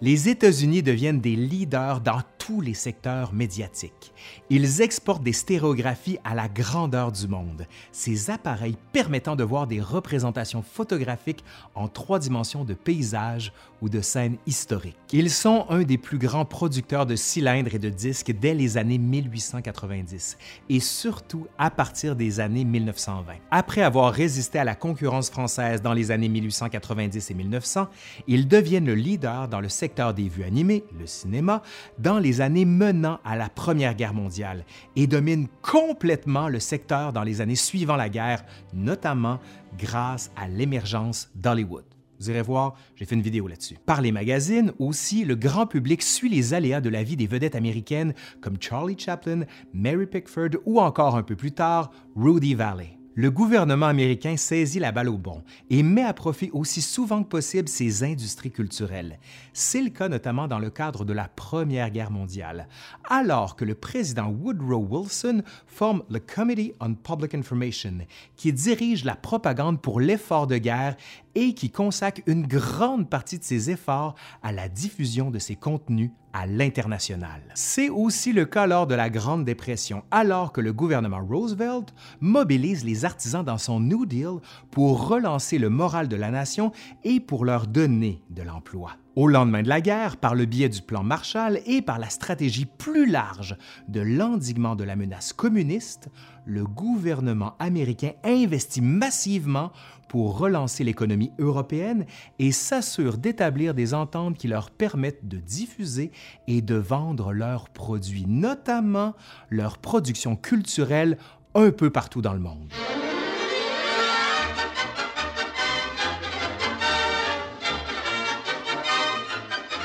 les 0.00 0.28
États-Unis 0.28 0.82
deviennent 0.82 1.20
des 1.20 1.36
leaders 1.36 2.00
dans 2.00 2.20
tous 2.38 2.60
les 2.60 2.74
secteurs 2.74 3.32
médiatiques. 3.32 4.12
Ils 4.50 4.82
exportent 4.82 5.22
des 5.22 5.32
stéréographies 5.32 6.18
à 6.24 6.34
la 6.34 6.48
grandeur 6.48 7.12
du 7.12 7.26
monde, 7.26 7.66
ces 7.92 8.28
appareils 8.30 8.76
permettant 8.92 9.36
de 9.36 9.44
voir 9.44 9.66
des 9.66 9.80
représentations 9.80 10.62
photographiques 10.62 11.44
en 11.74 11.88
trois 11.88 12.18
dimensions 12.18 12.64
de 12.64 12.74
paysages 12.74 13.52
de 13.88 14.00
scènes 14.00 14.36
historiques. 14.46 14.96
Ils 15.12 15.30
sont 15.30 15.66
un 15.68 15.82
des 15.82 15.98
plus 15.98 16.18
grands 16.18 16.44
producteurs 16.44 17.06
de 17.06 17.16
cylindres 17.16 17.74
et 17.74 17.78
de 17.78 17.88
disques 17.88 18.32
dès 18.32 18.54
les 18.54 18.76
années 18.76 18.98
1890 18.98 20.38
et 20.68 20.80
surtout 20.80 21.46
à 21.58 21.70
partir 21.70 22.16
des 22.16 22.40
années 22.40 22.64
1920. 22.64 23.34
Après 23.50 23.82
avoir 23.82 24.12
résisté 24.12 24.58
à 24.58 24.64
la 24.64 24.74
concurrence 24.74 25.30
française 25.30 25.82
dans 25.82 25.92
les 25.92 26.10
années 26.10 26.28
1890 26.28 27.30
et 27.30 27.34
1900, 27.34 27.88
ils 28.26 28.48
deviennent 28.48 28.86
le 28.86 28.94
leader 28.94 29.48
dans 29.48 29.60
le 29.60 29.68
secteur 29.68 30.14
des 30.14 30.28
vues 30.28 30.44
animées, 30.44 30.84
le 30.98 31.06
cinéma, 31.06 31.62
dans 31.98 32.18
les 32.18 32.40
années 32.40 32.64
menant 32.64 33.20
à 33.24 33.36
la 33.36 33.48
Première 33.48 33.94
Guerre 33.94 34.14
mondiale 34.14 34.64
et 34.96 35.06
domine 35.06 35.48
complètement 35.62 36.48
le 36.48 36.60
secteur 36.60 37.12
dans 37.12 37.22
les 37.22 37.40
années 37.40 37.54
suivant 37.54 37.96
la 37.96 38.08
guerre, 38.08 38.44
notamment 38.72 39.38
grâce 39.78 40.30
à 40.36 40.48
l'émergence 40.48 41.30
d'Hollywood. 41.34 41.93
Vous 42.20 42.30
irez 42.30 42.42
voir, 42.42 42.74
j'ai 42.96 43.04
fait 43.04 43.14
une 43.14 43.22
vidéo 43.22 43.46
là-dessus. 43.48 43.76
Par 43.84 44.00
les 44.00 44.12
magazines 44.12 44.72
aussi, 44.78 45.24
le 45.24 45.34
grand 45.34 45.66
public 45.66 46.02
suit 46.02 46.28
les 46.28 46.54
aléas 46.54 46.80
de 46.80 46.88
la 46.88 47.02
vie 47.02 47.16
des 47.16 47.26
vedettes 47.26 47.54
américaines 47.54 48.14
comme 48.40 48.56
Charlie 48.60 48.98
Chaplin, 48.98 49.44
Mary 49.72 50.06
Pickford 50.06 50.50
ou 50.64 50.80
encore 50.80 51.16
un 51.16 51.22
peu 51.22 51.36
plus 51.36 51.52
tard, 51.52 51.90
Rudy 52.16 52.54
Valley 52.54 52.98
le 53.16 53.30
gouvernement 53.30 53.86
américain 53.86 54.36
saisit 54.36 54.80
la 54.80 54.90
balle 54.90 55.08
au 55.08 55.18
bon 55.18 55.42
et 55.70 55.82
met 55.82 56.02
à 56.02 56.12
profit 56.12 56.50
aussi 56.52 56.82
souvent 56.82 57.22
que 57.22 57.28
possible 57.28 57.68
ses 57.68 58.02
industries 58.02 58.50
culturelles. 58.50 59.20
C'est 59.52 59.82
le 59.82 59.90
cas 59.90 60.08
notamment 60.08 60.48
dans 60.48 60.58
le 60.58 60.70
cadre 60.70 61.04
de 61.04 61.12
la 61.12 61.28
Première 61.28 61.90
Guerre 61.90 62.10
mondiale, 62.10 62.68
alors 63.08 63.54
que 63.54 63.64
le 63.64 63.76
président 63.76 64.28
Woodrow 64.28 64.84
Wilson 64.90 65.42
forme 65.66 66.02
le 66.10 66.18
Committee 66.18 66.74
on 66.80 66.94
Public 66.94 67.34
Information, 67.34 67.98
qui 68.36 68.52
dirige 68.52 69.04
la 69.04 69.14
propagande 69.14 69.80
pour 69.80 70.00
l'effort 70.00 70.48
de 70.48 70.58
guerre 70.58 70.96
et 71.34 71.54
qui 71.54 71.70
consacre 71.70 72.22
une 72.26 72.46
grande 72.46 73.08
partie 73.08 73.38
de 73.38 73.44
ses 73.44 73.70
efforts 73.70 74.14
à 74.42 74.52
la 74.52 74.68
diffusion 74.68 75.30
de 75.30 75.38
ses 75.38 75.56
contenus 75.56 76.10
à 76.32 76.46
l'international. 76.46 77.42
C'est 77.54 77.88
aussi 77.88 78.32
le 78.32 78.44
cas 78.44 78.66
lors 78.66 78.86
de 78.86 78.94
la 78.94 79.08
Grande 79.08 79.44
Dépression, 79.44 80.02
alors 80.10 80.52
que 80.52 80.60
le 80.60 80.72
gouvernement 80.72 81.24
Roosevelt 81.24 81.94
mobilise 82.20 82.84
les 82.84 83.04
artisans 83.04 83.44
dans 83.44 83.58
son 83.58 83.78
New 83.80 84.04
Deal 84.04 84.40
pour 84.70 85.06
relancer 85.06 85.58
le 85.58 85.70
moral 85.70 86.08
de 86.08 86.16
la 86.16 86.30
nation 86.30 86.72
et 87.04 87.20
pour 87.20 87.44
leur 87.44 87.66
donner 87.68 88.20
de 88.30 88.42
l'emploi. 88.42 88.96
Au 89.16 89.28
lendemain 89.28 89.62
de 89.62 89.68
la 89.68 89.80
guerre, 89.80 90.16
par 90.16 90.34
le 90.34 90.44
biais 90.44 90.68
du 90.68 90.82
plan 90.82 91.04
Marshall 91.04 91.60
et 91.66 91.82
par 91.82 92.00
la 92.00 92.10
stratégie 92.10 92.66
plus 92.66 93.08
large 93.08 93.56
de 93.86 94.00
l'endiguement 94.00 94.74
de 94.74 94.82
la 94.82 94.96
menace 94.96 95.32
communiste, 95.32 96.08
le 96.46 96.66
gouvernement 96.66 97.54
américain 97.60 98.10
investit 98.24 98.80
massivement 98.80 99.70
pour 100.08 100.38
relancer 100.38 100.82
l'économie 100.82 101.30
européenne 101.38 102.06
et 102.40 102.50
s'assure 102.50 103.16
d'établir 103.16 103.72
des 103.72 103.94
ententes 103.94 104.36
qui 104.36 104.48
leur 104.48 104.72
permettent 104.72 105.28
de 105.28 105.38
diffuser 105.38 106.10
et 106.48 106.60
de 106.60 106.74
vendre 106.74 107.32
leurs 107.32 107.68
produits, 107.68 108.26
notamment 108.26 109.14
leur 109.48 109.78
production 109.78 110.34
culturelle 110.34 111.18
un 111.54 111.70
peu 111.70 111.88
partout 111.90 112.20
dans 112.20 112.34
le 112.34 112.40
monde. 112.40 112.72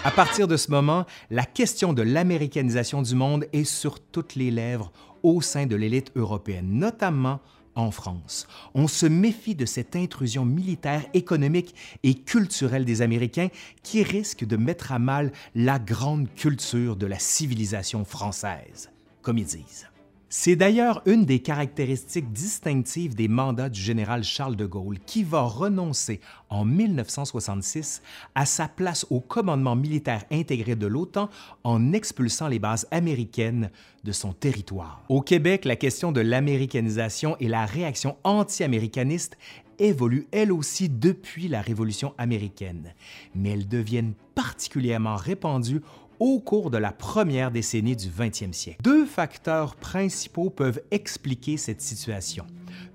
À 0.05 0.11
partir 0.11 0.47
de 0.47 0.55
ce 0.55 0.71
moment, 0.71 1.05
la 1.29 1.43
question 1.43 1.91
de 1.91 2.01
l'américanisation 2.01 3.01
du 3.01 3.15
monde 3.15 3.45
est 3.51 3.65
sur 3.65 3.99
toutes 3.99 4.35
les 4.35 4.49
lèvres 4.49 4.93
au 5.23 5.41
sein 5.41 5.65
de 5.65 5.75
l'élite 5.75 6.11
européenne, 6.15 6.69
notamment 6.71 7.41
en 7.75 7.91
France. 7.91 8.47
On 8.73 8.87
se 8.87 9.05
méfie 9.05 9.55
de 9.55 9.65
cette 9.65 9.97
intrusion 9.97 10.45
militaire, 10.45 11.05
économique 11.13 11.75
et 12.03 12.13
culturelle 12.13 12.85
des 12.85 13.01
Américains 13.01 13.49
qui 13.83 14.01
risque 14.01 14.45
de 14.45 14.55
mettre 14.55 14.93
à 14.93 14.99
mal 14.99 15.33
la 15.53 15.79
grande 15.79 16.33
culture 16.33 16.95
de 16.95 17.05
la 17.05 17.19
civilisation 17.19 18.05
française, 18.05 18.89
comme 19.21 19.37
ils 19.37 19.45
disent. 19.45 19.88
C'est 20.31 20.55
d'ailleurs 20.55 21.01
une 21.07 21.25
des 21.25 21.39
caractéristiques 21.39 22.31
distinctives 22.31 23.15
des 23.15 23.27
mandats 23.27 23.67
du 23.67 23.81
général 23.81 24.23
Charles 24.23 24.55
de 24.55 24.67
Gaulle 24.67 24.99
qui 25.07 25.23
va 25.23 25.41
renoncer 25.41 26.19
en 26.51 26.65
1966 26.65 28.03
à 28.35 28.45
sa 28.45 28.67
place 28.67 29.07
au 29.09 29.21
commandement 29.21 29.75
militaire 29.75 30.25
intégré 30.29 30.75
de 30.75 30.85
l'OTAN 30.85 31.31
en 31.63 31.93
expulsant 31.93 32.47
les 32.47 32.59
bases 32.59 32.87
américaines 32.91 33.71
de 34.03 34.11
son 34.11 34.31
territoire. 34.31 35.01
Au 35.09 35.21
Québec, 35.21 35.65
la 35.65 35.75
question 35.75 36.11
de 36.11 36.21
l'américanisation 36.21 37.35
et 37.39 37.47
la 37.47 37.65
réaction 37.65 38.15
anti-américaniste 38.23 39.35
évoluent 39.79 40.27
elles 40.31 40.51
aussi 40.51 40.89
depuis 40.89 41.47
la 41.47 41.61
Révolution 41.61 42.13
américaine, 42.19 42.93
mais 43.33 43.49
elles 43.51 43.67
deviennent 43.67 44.13
particulièrement 44.35 45.15
répandues 45.15 45.81
au 46.19 46.39
cours 46.39 46.69
de 46.69 46.77
la 46.77 46.91
première 46.91 47.51
décennie 47.51 47.95
du 47.95 48.07
20e 48.09 48.53
siècle. 48.53 48.81
Deux 48.83 49.05
facteurs 49.05 49.75
principaux 49.75 50.49
peuvent 50.49 50.81
expliquer 50.91 51.57
cette 51.57 51.81
situation. 51.81 52.45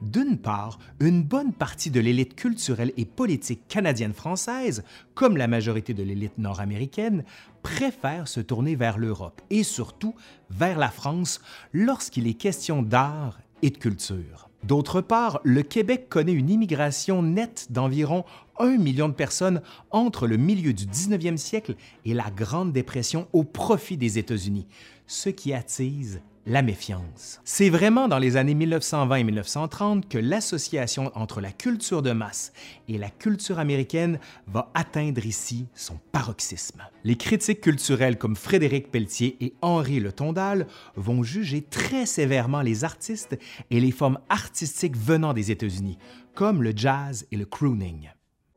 D'une 0.03 0.39
part, 0.39 0.79
une 1.01 1.23
bonne 1.23 1.53
partie 1.53 1.91
de 1.91 2.01
l'élite 2.01 2.37
culturelle 2.37 2.93
et 2.97 3.05
politique 3.05 3.67
canadienne-française, 3.69 4.85
comme 5.15 5.37
la 5.37 5.49
majorité 5.49 5.95
de 5.95 6.03
l'élite 6.03 6.39
nord-américaine, 6.39 7.25
préfère 7.63 8.29
se 8.29 8.41
tourner 8.41 8.77
vers 8.77 8.99
l'Europe 8.99 9.41
et 9.51 9.63
surtout 9.63 10.15
vers 10.51 10.79
la 10.79 10.91
France 10.91 11.41
lorsqu'il 11.73 12.27
est 12.27 12.35
question 12.35 12.83
d'art 12.83 13.39
et 13.63 13.71
de 13.71 13.79
culture. 13.79 14.51
D'autre 14.65 15.03
part, 15.03 15.41
le 15.45 15.63
Québec 15.63 16.09
connaît 16.09 16.33
une 16.33 16.49
immigration 16.49 17.23
nette 17.23 17.67
d'environ 17.71 18.25
un 18.59 18.77
million 18.77 19.09
de 19.09 19.15
personnes 19.15 19.63
entre 19.91 20.27
le 20.27 20.37
milieu 20.37 20.73
du 20.73 20.87
19e 20.87 21.37
siècle 21.37 21.75
et 22.05 22.15
la 22.15 22.31
Grande 22.31 22.73
Dépression 22.73 23.29
au 23.33 23.45
profit 23.45 23.97
des 23.97 24.19
États-Unis, 24.19 24.67
ce 25.07 25.29
qui 25.29 25.53
attise 25.53 26.21
la 26.47 26.63
méfiance. 26.63 27.41
C'est 27.45 27.71
vraiment 27.71 28.09
dans 28.09 28.19
les 28.19 28.37
années 28.37 28.55
1920 28.55 29.17
et 29.17 29.25
1930 29.25 30.09
que 30.09 30.19
l'association 30.19 31.11
entre 31.15 31.41
la 31.41 31.53
culture 31.53 32.03
de 32.03 32.13
masse 32.13 32.53
et 32.89 32.99
la 32.99 33.09
culture 33.09 33.59
américaine 33.59 34.19
va 34.47 34.71
atteindre 34.75 35.25
ici 35.25 35.67
son 35.75 35.99
paroxysme. 36.13 36.83
Les 37.03 37.17
critiques 37.17 37.63
culturelles 37.63 38.19
comme 38.19 38.37
Frédéric 38.37 38.91
Pelletier 38.91 39.37
et 39.41 39.55
Henri 39.63 40.01
Le 40.01 40.13
Tondal 40.13 40.67
vont 40.97 41.23
juger 41.23 41.63
très 41.63 42.07
sévèrement 42.07 42.61
les 42.61 42.85
artistes 42.85 43.39
et 43.71 43.81
les 43.81 43.93
formes 43.93 44.19
artistiques 44.29 44.97
venant 44.97 45.33
des 45.33 45.51
États-Unis, 45.51 45.99
comme 46.35 46.63
le 46.63 46.73
jazz 46.77 47.27
et 47.33 47.37
le 47.37 47.47
crooning. 47.47 48.11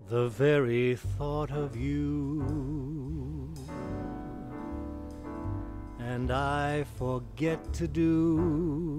The 0.10 0.30
very 0.30 0.96
thought 1.18 1.52
of 1.52 1.76
you 1.76 2.42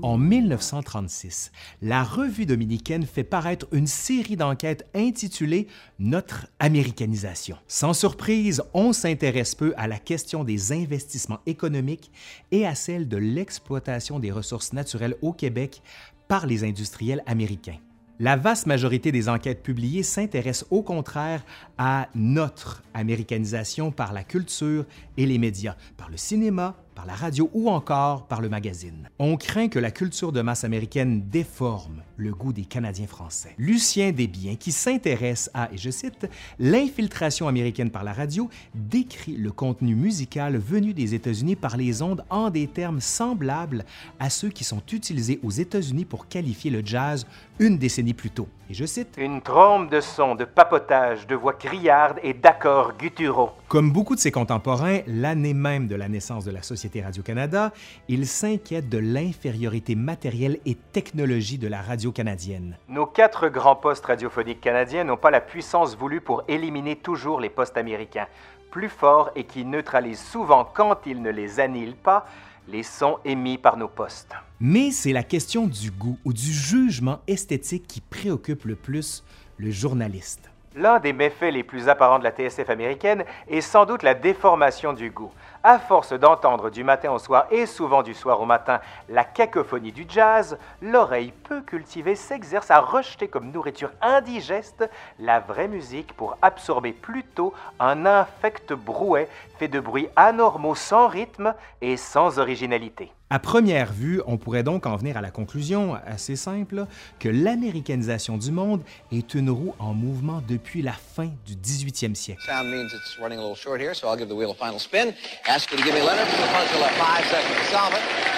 en 0.03 0.19
1936, 0.19 1.53
la 1.81 2.05
revue 2.05 2.47
dominicaine 2.47 3.07
fait 3.07 3.25
paraître 3.25 3.67
une 3.73 3.87
série 3.87 4.37
d'enquêtes 4.37 4.87
intitulée 4.95 5.67
Notre 5.99 6.47
américanisation. 6.59 7.57
Sans 7.67 7.95
surprise, 7.95 8.63
on 8.75 8.93
s'intéresse 8.93 9.55
peu 9.55 9.73
à 9.77 9.89
la 9.89 9.99
question 9.99 10.45
des 10.45 10.73
investissements 10.73 11.41
économiques 11.47 12.13
et 12.53 12.67
à 12.67 12.75
celle 12.75 13.09
de 13.09 13.17
l'exploitation 13.17 14.21
des 14.21 14.31
ressources 14.31 14.73
naturelles 14.73 15.17
au 15.23 15.33
Québec 15.33 15.83
par 16.29 16.47
les 16.47 16.65
industriels 16.65 17.23
américains. 17.27 17.79
La 18.21 18.35
vaste 18.35 18.67
majorité 18.67 19.13
des 19.13 19.29
enquêtes 19.29 19.63
publiées 19.63 20.03
s'intéressent 20.03 20.67
au 20.71 20.83
contraire 20.83 21.45
à 21.79 22.09
notre 22.17 22.83
américanisation 22.93 23.93
par 23.93 24.13
la 24.13 24.25
culture 24.25 24.87
et 25.17 25.25
les 25.25 25.39
médias, 25.39 25.77
par 25.97 26.11
le 26.11 26.17
cinéma, 26.17 26.75
par 26.97 27.07
la 27.07 27.15
radio 27.15 27.49
ou 27.53 27.71
encore 27.71 28.27
par 28.27 28.41
le 28.41 28.49
magazine. 28.49 29.09
On 29.21 29.37
craint 29.37 29.69
que 29.69 29.79
la 29.79 29.93
culture 29.93 30.33
de 30.33 30.43
masse 30.43 30.65
américaine 30.65 31.29
déforme 31.29 32.03
le 32.19 32.33
goût 32.33 32.53
des 32.53 32.65
Canadiens 32.65 33.07
français. 33.07 33.55
Lucien 33.59 34.13
Desbiens, 34.13 34.57
qui 34.57 34.73
s'intéresse 34.73 35.51
à, 35.55 35.73
et 35.73 35.79
je 35.79 35.91
cite, 35.91 36.29
l'infiltration 36.59 37.49
américaine 37.49 37.91
par 37.91 38.05
la 38.05 38.13
radio, 38.13 38.51
décrit 38.75 39.37
le 39.37 39.51
contenu 39.51 39.95
musical 39.95 40.59
venu 40.59 40.93
des 40.93 41.15
États-Unis 41.15 41.57
par 41.57 41.77
les 41.77 42.03
ondes 42.03 42.25
en 42.29 42.51
des 42.51 42.67
termes 42.67 43.01
semblables 43.01 43.85
à 44.19 44.29
ceux 44.31 44.51
qui 44.51 44.65
sont 44.65 44.83
utilisés 44.93 45.41
aux 45.43 45.51
États-Unis 45.51 46.05
pour 46.05 46.29
qualifier 46.29 46.71
le 46.71 46.83
jazz 46.85 47.27
une 47.59 47.79
décennie 47.79 48.15
plus 48.15 48.31
tôt. 48.31 48.49
Et 48.71 48.75
je 48.75 48.85
cite 48.85 49.15
Une 49.17 49.41
trompe 49.41 49.91
de 49.91 50.01
sons, 50.01 50.35
de 50.35 50.45
papotage, 50.45 51.27
de 51.27 51.35
voix 51.35 51.55
criardes 51.55 52.19
et 52.23 52.35
d'accords 52.35 52.93
gutturaux. 52.99 53.51
Comme 53.67 53.93
beaucoup 53.93 54.15
de 54.15 54.21
ses 54.21 54.31
contemporains, 54.31 55.01
l'année 55.07 55.55
même 55.55 55.89
de 55.89 55.95
la 55.95 56.09
naissance 56.09 56.45
de 56.45 56.51
la 56.51 56.63
Société 56.63 57.01
Radio-Canada, 57.01 57.73
il 58.09 58.27
s'inquiète 58.27 58.89
de 58.89 58.99
l'infériorité 58.99 59.95
matérielle 59.95 60.59
et 60.67 60.75
technologie 60.75 61.59
de 61.59 61.67
la 61.67 61.81
radio 61.81 62.08
canadienne. 62.13 62.77
Nos 62.89 63.07
quatre 63.07 63.49
grands 63.49 63.77
postes 63.77 64.07
radiophoniques 64.07 64.61
canadiens 64.61 65.05
n'ont 65.05 65.17
pas 65.17 65.31
la 65.31 65.41
puissance 65.41 65.97
voulue 65.97 66.21
pour 66.21 66.43
éliminer 66.49 66.97
toujours 66.97 67.41
les 67.41 67.51
postes 67.51 67.77
américains, 67.77 68.27
plus 68.71 68.89
forts 68.89 69.31
et 69.37 69.45
qui 69.45 69.65
neutralisent 69.65 70.23
souvent, 70.23 70.65
quand 70.65 70.99
ils 71.07 71.23
ne 71.23 71.31
les 71.31 71.61
annihilent 71.61 71.97
pas, 71.97 72.27
les 72.69 72.83
sons 72.83 73.19
émis 73.25 73.59
par 73.59 73.77
nos 73.77 73.89
postes. 73.89 74.35
Mais 74.61 74.91
c'est 74.91 75.13
la 75.13 75.23
question 75.23 75.67
du 75.67 75.91
goût 75.91 76.19
ou 76.25 76.33
du 76.33 76.53
jugement 76.53 77.21
esthétique 77.27 77.87
qui 77.87 78.01
préoccupe 78.01 78.65
le 78.65 78.75
plus 78.75 79.25
le 79.57 79.71
journaliste. 79.71 80.51
L'un 80.77 81.01
des 81.01 81.13
méfaits 81.13 81.53
les 81.53 81.65
plus 81.65 81.89
apparents 81.89 82.19
de 82.19 82.25
la 82.25 82.31
TSF 82.31 82.71
américaine 82.71 83.25
est 83.49 83.63
sans 83.63 83.85
doute 83.85 84.03
la 84.03 84.15
déformation 84.15 84.93
du 84.93 85.11
goût. 85.11 85.33
À 85.65 85.81
force 85.81 86.13
d'entendre 86.13 86.71
du 86.71 86.85
matin 86.85 87.11
au 87.11 87.19
soir 87.19 87.47
et 87.51 87.67
souvent 87.67 88.05
du 88.05 88.15
soir 88.15 88.41
au 88.41 88.47
matin 88.47 88.81
la 89.09 89.25
cacophonie 89.25 89.91
du 89.91 90.07
jazz, 90.09 90.57
l'oreille 90.81 91.33
peu 91.33 91.63
cultivée 91.63 92.15
s'exerce 92.15 92.71
à 92.71 92.81
rejeter 92.81 93.27
comme 93.27 93.51
nourriture 93.51 93.91
indigeste 94.01 94.89
la 95.19 95.41
vraie 95.41 95.67
musique 95.67 96.13
pour 96.13 96.37
absorber 96.43 96.93
plutôt 96.93 97.53
un 97.81 98.07
infect 98.07 98.73
brouet 98.73 99.29
fait 99.59 99.69
de 99.69 99.81
bruits 99.81 100.09
anormaux 100.15 100.77
sans 100.77 101.09
rythme 101.09 101.55
et 101.81 101.97
sans 101.97 102.39
originalité. 102.39 103.11
À 103.31 103.39
première 103.39 103.93
vue, 103.93 104.23
on 104.27 104.39
pourrait 104.39 104.63
donc 104.63 104.87
en 104.87 104.97
venir 104.97 105.19
à 105.19 105.21
la 105.21 105.31
conclusion 105.31 105.99
assez 106.07 106.35
simple 106.35 106.87
que 107.19 107.29
l'américanisation 107.29 108.39
du 108.39 108.51
monde 108.51 108.81
est 109.13 109.35
une 109.35 109.51
roue 109.51 109.75
en 109.79 109.93
mouvement 109.93 110.43
depuis 110.49 110.81
la 110.81 110.93
fin 110.93 111.29
du 111.45 111.55
18e 111.55 112.15
siècle. 112.15 112.43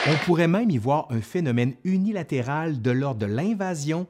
On 0.06 0.14
pourrait 0.24 0.46
même 0.46 0.70
y 0.70 0.78
voir 0.78 1.08
un 1.10 1.20
phénomène 1.20 1.74
unilatéral 1.82 2.80
de 2.80 2.90
l'ordre 2.92 3.18
de 3.18 3.26
l'invasion 3.26 4.06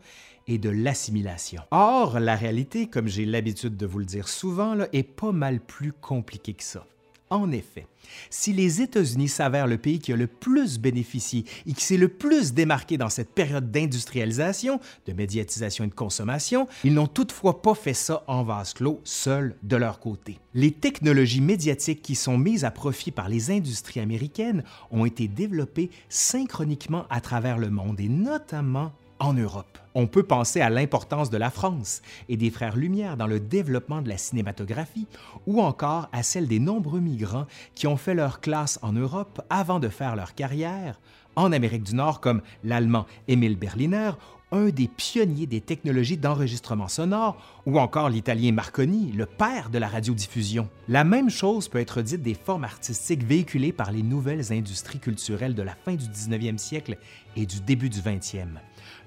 et 0.46 0.58
de 0.58 0.68
l'assimilation. 0.68 1.62
Or, 1.70 2.20
la 2.20 2.36
réalité, 2.36 2.88
comme 2.88 3.08
j'ai 3.08 3.24
l'habitude 3.24 3.78
de 3.78 3.86
vous 3.86 4.00
le 4.00 4.04
dire 4.04 4.28
souvent, 4.28 4.76
est 4.92 5.02
pas 5.02 5.32
mal 5.32 5.60
plus 5.60 5.92
compliquée 5.92 6.52
que 6.52 6.62
ça. 6.62 6.84
En 7.32 7.52
effet, 7.52 7.86
si 8.28 8.52
les 8.52 8.82
États-Unis 8.82 9.28
s'avèrent 9.28 9.68
le 9.68 9.78
pays 9.78 10.00
qui 10.00 10.12
a 10.12 10.16
le 10.16 10.26
plus 10.26 10.80
bénéficié 10.80 11.44
et 11.64 11.72
qui 11.72 11.84
s'est 11.84 11.96
le 11.96 12.08
plus 12.08 12.54
démarqué 12.54 12.98
dans 12.98 13.08
cette 13.08 13.32
période 13.32 13.70
d'industrialisation, 13.70 14.80
de 15.06 15.12
médiatisation 15.12 15.84
et 15.84 15.86
de 15.86 15.94
consommation, 15.94 16.66
ils 16.82 16.92
n'ont 16.92 17.06
toutefois 17.06 17.62
pas 17.62 17.76
fait 17.76 17.94
ça 17.94 18.24
en 18.26 18.42
vase 18.42 18.74
clos, 18.74 19.00
seuls 19.04 19.54
de 19.62 19.76
leur 19.76 20.00
côté. 20.00 20.40
Les 20.54 20.72
technologies 20.72 21.40
médiatiques 21.40 22.02
qui 22.02 22.16
sont 22.16 22.36
mises 22.36 22.64
à 22.64 22.72
profit 22.72 23.12
par 23.12 23.28
les 23.28 23.52
industries 23.52 24.00
américaines 24.00 24.64
ont 24.90 25.04
été 25.04 25.28
développées 25.28 25.90
synchroniquement 26.08 27.06
à 27.10 27.20
travers 27.20 27.58
le 27.58 27.70
monde 27.70 28.00
et 28.00 28.08
notamment 28.08 28.92
en 29.20 29.34
Europe. 29.34 29.78
On 29.94 30.06
peut 30.06 30.22
penser 30.22 30.60
à 30.60 30.70
l'importance 30.70 31.30
de 31.30 31.36
la 31.36 31.50
France 31.50 32.02
et 32.28 32.36
des 32.36 32.50
frères 32.50 32.76
Lumière 32.76 33.16
dans 33.16 33.26
le 33.26 33.38
développement 33.38 34.02
de 34.02 34.08
la 34.08 34.16
cinématographie, 34.16 35.06
ou 35.46 35.60
encore 35.60 36.08
à 36.12 36.22
celle 36.22 36.48
des 36.48 36.58
nombreux 36.58 37.00
migrants 37.00 37.46
qui 37.74 37.86
ont 37.86 37.96
fait 37.96 38.14
leur 38.14 38.40
classe 38.40 38.78
en 38.82 38.92
Europe 38.92 39.42
avant 39.50 39.78
de 39.78 39.88
faire 39.88 40.16
leur 40.16 40.34
carrière 40.34 41.00
en 41.36 41.52
Amérique 41.52 41.84
du 41.84 41.94
Nord, 41.94 42.20
comme 42.20 42.42
l'Allemand 42.64 43.06
Emil 43.28 43.56
Berliner, 43.56 44.12
un 44.52 44.70
des 44.70 44.88
pionniers 44.88 45.46
des 45.46 45.60
technologies 45.60 46.16
d'enregistrement 46.16 46.88
sonore, 46.88 47.36
ou 47.66 47.78
encore 47.78 48.08
l'Italien 48.08 48.52
Marconi, 48.52 49.12
le 49.12 49.26
père 49.26 49.70
de 49.70 49.78
la 49.78 49.88
radiodiffusion. 49.88 50.68
La 50.88 51.04
même 51.04 51.30
chose 51.30 51.68
peut 51.68 51.78
être 51.78 52.02
dite 52.02 52.22
des 52.22 52.34
formes 52.34 52.64
artistiques 52.64 53.22
véhiculées 53.22 53.72
par 53.72 53.92
les 53.92 54.02
nouvelles 54.02 54.52
industries 54.52 54.98
culturelles 54.98 55.54
de 55.54 55.62
la 55.62 55.74
fin 55.74 55.94
du 55.94 56.06
19e 56.06 56.58
siècle 56.58 56.98
et 57.36 57.46
du 57.46 57.60
début 57.60 57.90
du 57.90 58.00
20e 58.00 58.58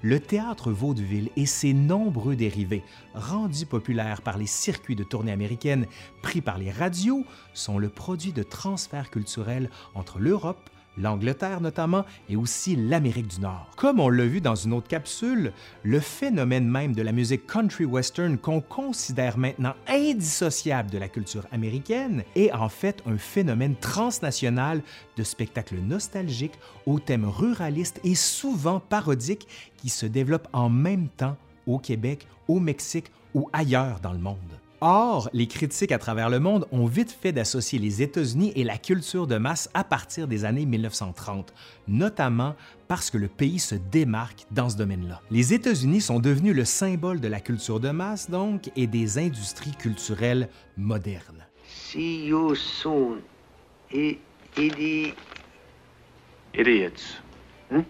le 0.04 0.20
théâtre 0.20 0.70
vaudeville 0.70 1.30
et 1.34 1.46
ses 1.46 1.72
nombreux 1.72 2.36
dérivés, 2.36 2.84
rendus 3.14 3.64
populaires 3.64 4.20
par 4.20 4.36
les 4.36 4.46
circuits 4.46 4.96
de 4.96 5.02
tournée 5.02 5.32
américaines 5.32 5.86
pris 6.20 6.42
par 6.42 6.58
les 6.58 6.70
radios, 6.70 7.24
sont 7.54 7.78
le 7.78 7.88
produit 7.88 8.32
de 8.32 8.42
transferts 8.42 9.10
culturels 9.10 9.70
entre 9.94 10.18
l'Europe, 10.18 10.68
l'Angleterre 10.98 11.60
notamment, 11.60 12.04
et 12.28 12.36
aussi 12.36 12.76
l'Amérique 12.76 13.28
du 13.28 13.40
Nord. 13.40 13.70
Comme 13.76 14.00
on 14.00 14.08
l'a 14.08 14.26
vu 14.26 14.40
dans 14.40 14.54
une 14.54 14.72
autre 14.72 14.88
capsule, 14.88 15.52
le 15.82 16.00
phénomène 16.00 16.68
même 16.68 16.94
de 16.94 17.02
la 17.02 17.12
musique 17.12 17.46
country 17.46 17.84
western 17.84 18.38
qu'on 18.38 18.60
considère 18.60 19.38
maintenant 19.38 19.74
indissociable 19.88 20.90
de 20.90 20.98
la 20.98 21.08
culture 21.08 21.46
américaine 21.52 22.24
est 22.36 22.52
en 22.52 22.68
fait 22.68 23.02
un 23.06 23.18
phénomène 23.18 23.76
transnational 23.76 24.82
de 25.16 25.22
spectacles 25.22 25.78
nostalgiques 25.78 26.58
aux 26.86 26.98
thèmes 26.98 27.28
ruralistes 27.28 28.00
et 28.04 28.14
souvent 28.14 28.80
parodiques 28.80 29.48
qui 29.76 29.88
se 29.88 30.06
développent 30.06 30.48
en 30.52 30.68
même 30.68 31.08
temps 31.08 31.36
au 31.66 31.78
Québec, 31.78 32.26
au 32.48 32.60
Mexique 32.60 33.10
ou 33.34 33.48
ailleurs 33.52 34.00
dans 34.00 34.12
le 34.12 34.18
monde. 34.18 34.38
Or, 34.86 35.30
les 35.32 35.46
critiques 35.46 35.92
à 35.92 35.98
travers 35.98 36.28
le 36.28 36.40
monde 36.40 36.66
ont 36.70 36.84
vite 36.84 37.10
fait 37.10 37.32
d'associer 37.32 37.78
les 37.78 38.02
États-Unis 38.02 38.52
et 38.54 38.64
la 38.64 38.76
culture 38.76 39.26
de 39.26 39.38
masse 39.38 39.70
à 39.72 39.82
partir 39.82 40.28
des 40.28 40.44
années 40.44 40.66
1930, 40.66 41.54
notamment 41.88 42.54
parce 42.86 43.08
que 43.08 43.16
le 43.16 43.28
pays 43.28 43.60
se 43.60 43.76
démarque 43.76 44.44
dans 44.50 44.68
ce 44.68 44.76
domaine-là. 44.76 45.22
Les 45.30 45.54
États-Unis 45.54 46.02
sont 46.02 46.20
devenus 46.20 46.54
le 46.54 46.66
symbole 46.66 47.18
de 47.20 47.28
la 47.28 47.40
culture 47.40 47.80
de 47.80 47.88
masse, 47.88 48.28
donc, 48.28 48.70
et 48.76 48.86
des 48.86 49.16
industries 49.16 49.72
culturelles 49.74 50.50
modernes. 50.76 51.46
See 51.66 52.26
you 52.26 52.54
soon. 52.54 53.22
I- 53.90 54.18
idi- 54.58 55.14
Idiots. 56.52 57.22
Hmm? 57.70 57.80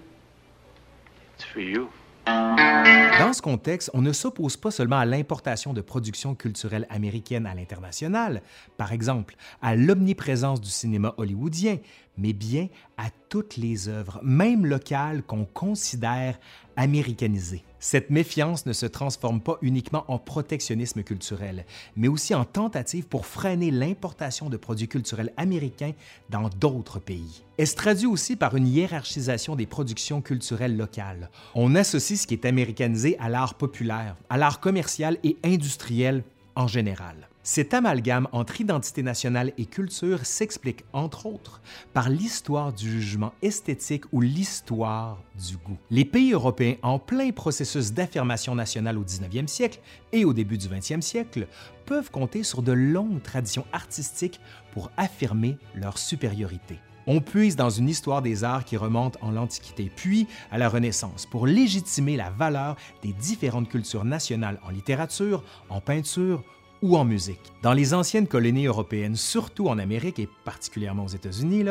It's 1.36 1.44
for 1.44 1.60
you. 1.60 1.88
Dans 2.26 3.32
ce 3.32 3.42
contexte, 3.42 3.90
on 3.94 4.02
ne 4.02 4.12
s'oppose 4.12 4.56
pas 4.56 4.70
seulement 4.70 4.98
à 4.98 5.04
l'importation 5.04 5.72
de 5.72 5.80
productions 5.80 6.34
culturelles 6.34 6.86
américaines 6.90 7.46
à 7.46 7.54
l'international, 7.54 8.42
par 8.76 8.92
exemple 8.92 9.36
à 9.62 9.76
l'omniprésence 9.76 10.60
du 10.60 10.70
cinéma 10.70 11.14
hollywoodien, 11.16 11.78
mais 12.18 12.32
bien 12.32 12.68
à 12.96 13.08
toutes 13.28 13.56
les 13.56 13.88
œuvres, 13.88 14.20
même 14.22 14.66
locales, 14.66 15.22
qu'on 15.22 15.44
considère 15.44 16.38
américanisées. 16.76 17.64
Cette 17.78 18.10
méfiance 18.10 18.66
ne 18.66 18.72
se 18.72 18.86
transforme 18.86 19.40
pas 19.40 19.58
uniquement 19.60 20.04
en 20.08 20.18
protectionnisme 20.18 21.02
culturel, 21.02 21.66
mais 21.96 22.08
aussi 22.08 22.34
en 22.34 22.44
tentative 22.44 23.06
pour 23.06 23.26
freiner 23.26 23.70
l'importation 23.70 24.48
de 24.48 24.56
produits 24.56 24.88
culturels 24.88 25.32
américains 25.36 25.92
dans 26.30 26.48
d'autres 26.48 26.98
pays. 26.98 27.42
Elle 27.58 27.66
se 27.66 27.76
traduit 27.76 28.06
aussi 28.06 28.36
par 28.36 28.56
une 28.56 28.66
hiérarchisation 28.66 29.54
des 29.54 29.66
productions 29.66 30.22
culturelles 30.22 30.76
locales. 30.76 31.30
On 31.54 31.74
associe 31.74 32.20
ce 32.20 32.26
qui 32.26 32.34
est 32.34 32.46
américanisé 32.46 33.18
à 33.18 33.28
l'art 33.28 33.54
populaire, 33.54 34.16
à 34.30 34.38
l'art 34.38 34.60
commercial 34.60 35.18
et 35.22 35.36
industriel 35.44 36.24
en 36.56 36.66
général. 36.66 37.28
Cet 37.46 37.74
amalgame 37.74 38.26
entre 38.32 38.62
identité 38.62 39.02
nationale 39.02 39.52
et 39.58 39.66
culture 39.66 40.24
s'explique, 40.24 40.82
entre 40.94 41.26
autres, 41.26 41.60
par 41.92 42.08
l'histoire 42.08 42.72
du 42.72 42.90
jugement 42.90 43.34
esthétique 43.42 44.06
ou 44.12 44.22
l'histoire 44.22 45.22
du 45.46 45.58
goût. 45.58 45.76
Les 45.90 46.06
pays 46.06 46.32
européens, 46.32 46.76
en 46.82 46.98
plein 46.98 47.32
processus 47.32 47.92
d'affirmation 47.92 48.54
nationale 48.54 48.96
au 48.96 49.04
19e 49.04 49.46
siècle 49.46 49.80
et 50.12 50.24
au 50.24 50.32
début 50.32 50.56
du 50.56 50.68
20e 50.68 51.02
siècle, 51.02 51.46
peuvent 51.84 52.10
compter 52.10 52.44
sur 52.44 52.62
de 52.62 52.72
longues 52.72 53.22
traditions 53.22 53.66
artistiques 53.74 54.40
pour 54.72 54.90
affirmer 54.96 55.58
leur 55.74 55.98
supériorité. 55.98 56.78
On 57.06 57.20
puise 57.20 57.56
dans 57.56 57.68
une 57.68 57.90
histoire 57.90 58.22
des 58.22 58.42
arts 58.44 58.64
qui 58.64 58.78
remonte 58.78 59.18
en 59.20 59.30
l'Antiquité, 59.30 59.92
puis 59.94 60.26
à 60.50 60.56
la 60.56 60.70
Renaissance, 60.70 61.26
pour 61.26 61.46
légitimer 61.46 62.16
la 62.16 62.30
valeur 62.30 62.76
des 63.02 63.12
différentes 63.12 63.68
cultures 63.68 64.06
nationales 64.06 64.58
en 64.66 64.70
littérature, 64.70 65.44
en 65.68 65.82
peinture 65.82 66.42
ou 66.84 66.98
en 66.98 67.04
musique. 67.06 67.40
Dans 67.62 67.72
les 67.72 67.94
anciennes 67.94 68.26
colonies 68.26 68.66
européennes, 68.66 69.16
surtout 69.16 69.68
en 69.68 69.78
Amérique 69.78 70.18
et 70.18 70.28
particulièrement 70.44 71.04
aux 71.04 71.08
États-Unis, 71.08 71.64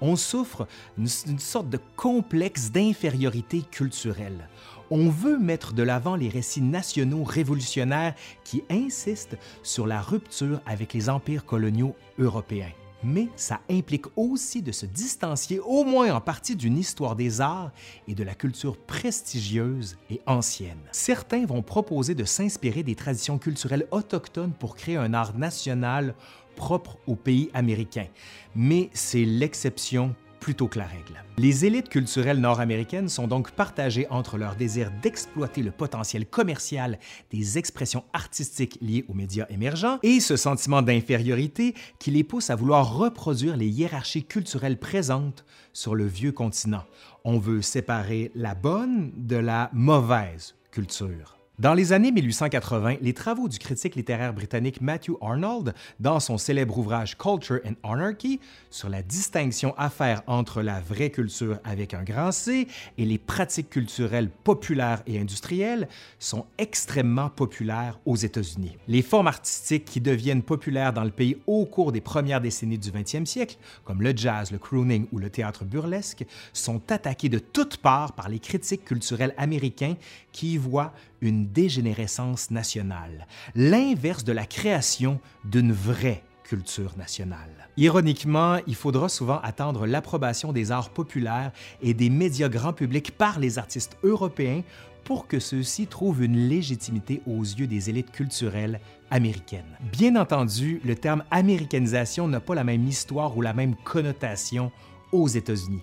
on 0.00 0.14
souffre 0.14 0.68
d'une 0.96 1.08
sorte 1.08 1.68
de 1.68 1.80
complexe 1.96 2.70
d'infériorité 2.70 3.62
culturelle. 3.68 4.48
On 4.92 5.08
veut 5.08 5.38
mettre 5.38 5.72
de 5.72 5.82
l'avant 5.82 6.14
les 6.14 6.28
récits 6.28 6.62
nationaux 6.62 7.24
révolutionnaires 7.24 8.14
qui 8.44 8.62
insistent 8.70 9.36
sur 9.64 9.88
la 9.88 10.00
rupture 10.00 10.60
avec 10.66 10.94
les 10.94 11.10
empires 11.10 11.44
coloniaux 11.44 11.96
européens. 12.20 12.70
Mais 13.02 13.28
ça 13.36 13.60
implique 13.70 14.06
aussi 14.16 14.62
de 14.62 14.72
se 14.72 14.86
distancier 14.86 15.60
au 15.60 15.84
moins 15.84 16.14
en 16.14 16.20
partie 16.20 16.56
d'une 16.56 16.78
histoire 16.78 17.16
des 17.16 17.40
arts 17.40 17.72
et 18.08 18.14
de 18.14 18.24
la 18.24 18.34
culture 18.34 18.76
prestigieuse 18.76 19.96
et 20.10 20.20
ancienne. 20.26 20.78
Certains 20.92 21.46
vont 21.46 21.62
proposer 21.62 22.14
de 22.14 22.24
s'inspirer 22.24 22.82
des 22.82 22.94
traditions 22.94 23.38
culturelles 23.38 23.86
autochtones 23.90 24.52
pour 24.52 24.76
créer 24.76 24.96
un 24.96 25.14
art 25.14 25.36
national 25.36 26.14
propre 26.56 26.98
au 27.06 27.14
pays 27.14 27.50
américain, 27.54 28.06
mais 28.54 28.90
c'est 28.92 29.24
l'exception 29.24 30.14
plutôt 30.40 30.68
que 30.68 30.78
la 30.78 30.86
règle. 30.86 31.22
Les 31.38 31.64
élites 31.64 31.88
culturelles 31.88 32.40
nord-américaines 32.40 33.08
sont 33.08 33.28
donc 33.28 33.52
partagées 33.52 34.06
entre 34.10 34.38
leur 34.38 34.56
désir 34.56 34.90
d'exploiter 35.02 35.62
le 35.62 35.70
potentiel 35.70 36.26
commercial 36.26 36.98
des 37.30 37.58
expressions 37.58 38.04
artistiques 38.12 38.78
liées 38.80 39.04
aux 39.08 39.14
médias 39.14 39.46
émergents 39.50 39.98
et 40.02 40.20
ce 40.20 40.36
sentiment 40.36 40.82
d'infériorité 40.82 41.74
qui 41.98 42.10
les 42.10 42.24
pousse 42.24 42.50
à 42.50 42.56
vouloir 42.56 42.94
reproduire 42.94 43.56
les 43.56 43.68
hiérarchies 43.68 44.24
culturelles 44.24 44.78
présentes 44.78 45.44
sur 45.72 45.94
le 45.94 46.06
vieux 46.06 46.32
continent. 46.32 46.84
On 47.24 47.38
veut 47.38 47.62
séparer 47.62 48.32
la 48.34 48.54
bonne 48.54 49.12
de 49.16 49.36
la 49.36 49.70
mauvaise 49.72 50.54
culture. 50.70 51.39
Dans 51.60 51.74
les 51.74 51.92
années 51.92 52.10
1880, 52.10 52.96
les 53.02 53.12
travaux 53.12 53.46
du 53.46 53.58
critique 53.58 53.94
littéraire 53.94 54.32
britannique 54.32 54.80
Matthew 54.80 55.10
Arnold, 55.20 55.74
dans 56.00 56.18
son 56.18 56.38
célèbre 56.38 56.78
ouvrage 56.78 57.18
Culture 57.18 57.60
and 57.66 57.74
Anarchy, 57.86 58.40
sur 58.70 58.88
la 58.88 59.02
distinction 59.02 59.74
à 59.76 59.90
faire 59.90 60.22
entre 60.26 60.62
la 60.62 60.80
vraie 60.80 61.10
culture 61.10 61.58
avec 61.64 61.92
un 61.92 62.02
grand 62.02 62.32
C 62.32 62.66
et 62.96 63.04
les 63.04 63.18
pratiques 63.18 63.68
culturelles 63.68 64.30
populaires 64.30 65.02
et 65.06 65.20
industrielles, 65.20 65.86
sont 66.18 66.46
extrêmement 66.56 67.28
populaires 67.28 68.00
aux 68.06 68.16
États-Unis. 68.16 68.78
Les 68.88 69.02
formes 69.02 69.26
artistiques 69.26 69.84
qui 69.84 70.00
deviennent 70.00 70.42
populaires 70.42 70.94
dans 70.94 71.04
le 71.04 71.10
pays 71.10 71.36
au 71.46 71.66
cours 71.66 71.92
des 71.92 72.00
premières 72.00 72.40
décennies 72.40 72.78
du 72.78 72.90
20e 72.90 73.26
siècle, 73.26 73.58
comme 73.84 74.00
le 74.00 74.16
jazz, 74.16 74.50
le 74.50 74.56
crooning 74.56 75.08
ou 75.12 75.18
le 75.18 75.28
théâtre 75.28 75.66
burlesque, 75.66 76.24
sont 76.54 76.80
attaquées 76.90 77.28
de 77.28 77.38
toutes 77.38 77.76
parts 77.76 78.14
par 78.14 78.30
les 78.30 78.38
critiques 78.38 78.86
culturels 78.86 79.34
américains 79.36 79.96
qui 80.32 80.54
y 80.54 80.56
voient 80.56 80.92
une 81.20 81.46
dégénérescence 81.46 82.50
nationale, 82.50 83.26
l'inverse 83.54 84.24
de 84.24 84.32
la 84.32 84.46
création 84.46 85.20
d'une 85.44 85.72
vraie 85.72 86.22
culture 86.44 86.96
nationale. 86.96 87.68
Ironiquement, 87.76 88.58
il 88.66 88.74
faudra 88.74 89.08
souvent 89.08 89.38
attendre 89.40 89.86
l'approbation 89.86 90.52
des 90.52 90.72
arts 90.72 90.90
populaires 90.90 91.52
et 91.80 91.94
des 91.94 92.10
médias 92.10 92.48
grand 92.48 92.72
public 92.72 93.12
par 93.16 93.38
les 93.38 93.58
artistes 93.58 93.96
européens 94.02 94.62
pour 95.04 95.28
que 95.28 95.38
ceux-ci 95.38 95.86
trouvent 95.86 96.22
une 96.22 96.48
légitimité 96.48 97.22
aux 97.26 97.42
yeux 97.42 97.66
des 97.66 97.88
élites 97.88 98.10
culturelles 98.10 98.80
américaines. 99.10 99.78
Bien 99.92 100.16
entendu, 100.16 100.80
le 100.84 100.94
terme 100.94 101.24
américanisation 101.30 102.28
n'a 102.28 102.40
pas 102.40 102.54
la 102.54 102.64
même 102.64 102.86
histoire 102.86 103.36
ou 103.36 103.42
la 103.42 103.52
même 103.52 103.76
connotation 103.84 104.72
aux 105.12 105.28
États-Unis. 105.28 105.82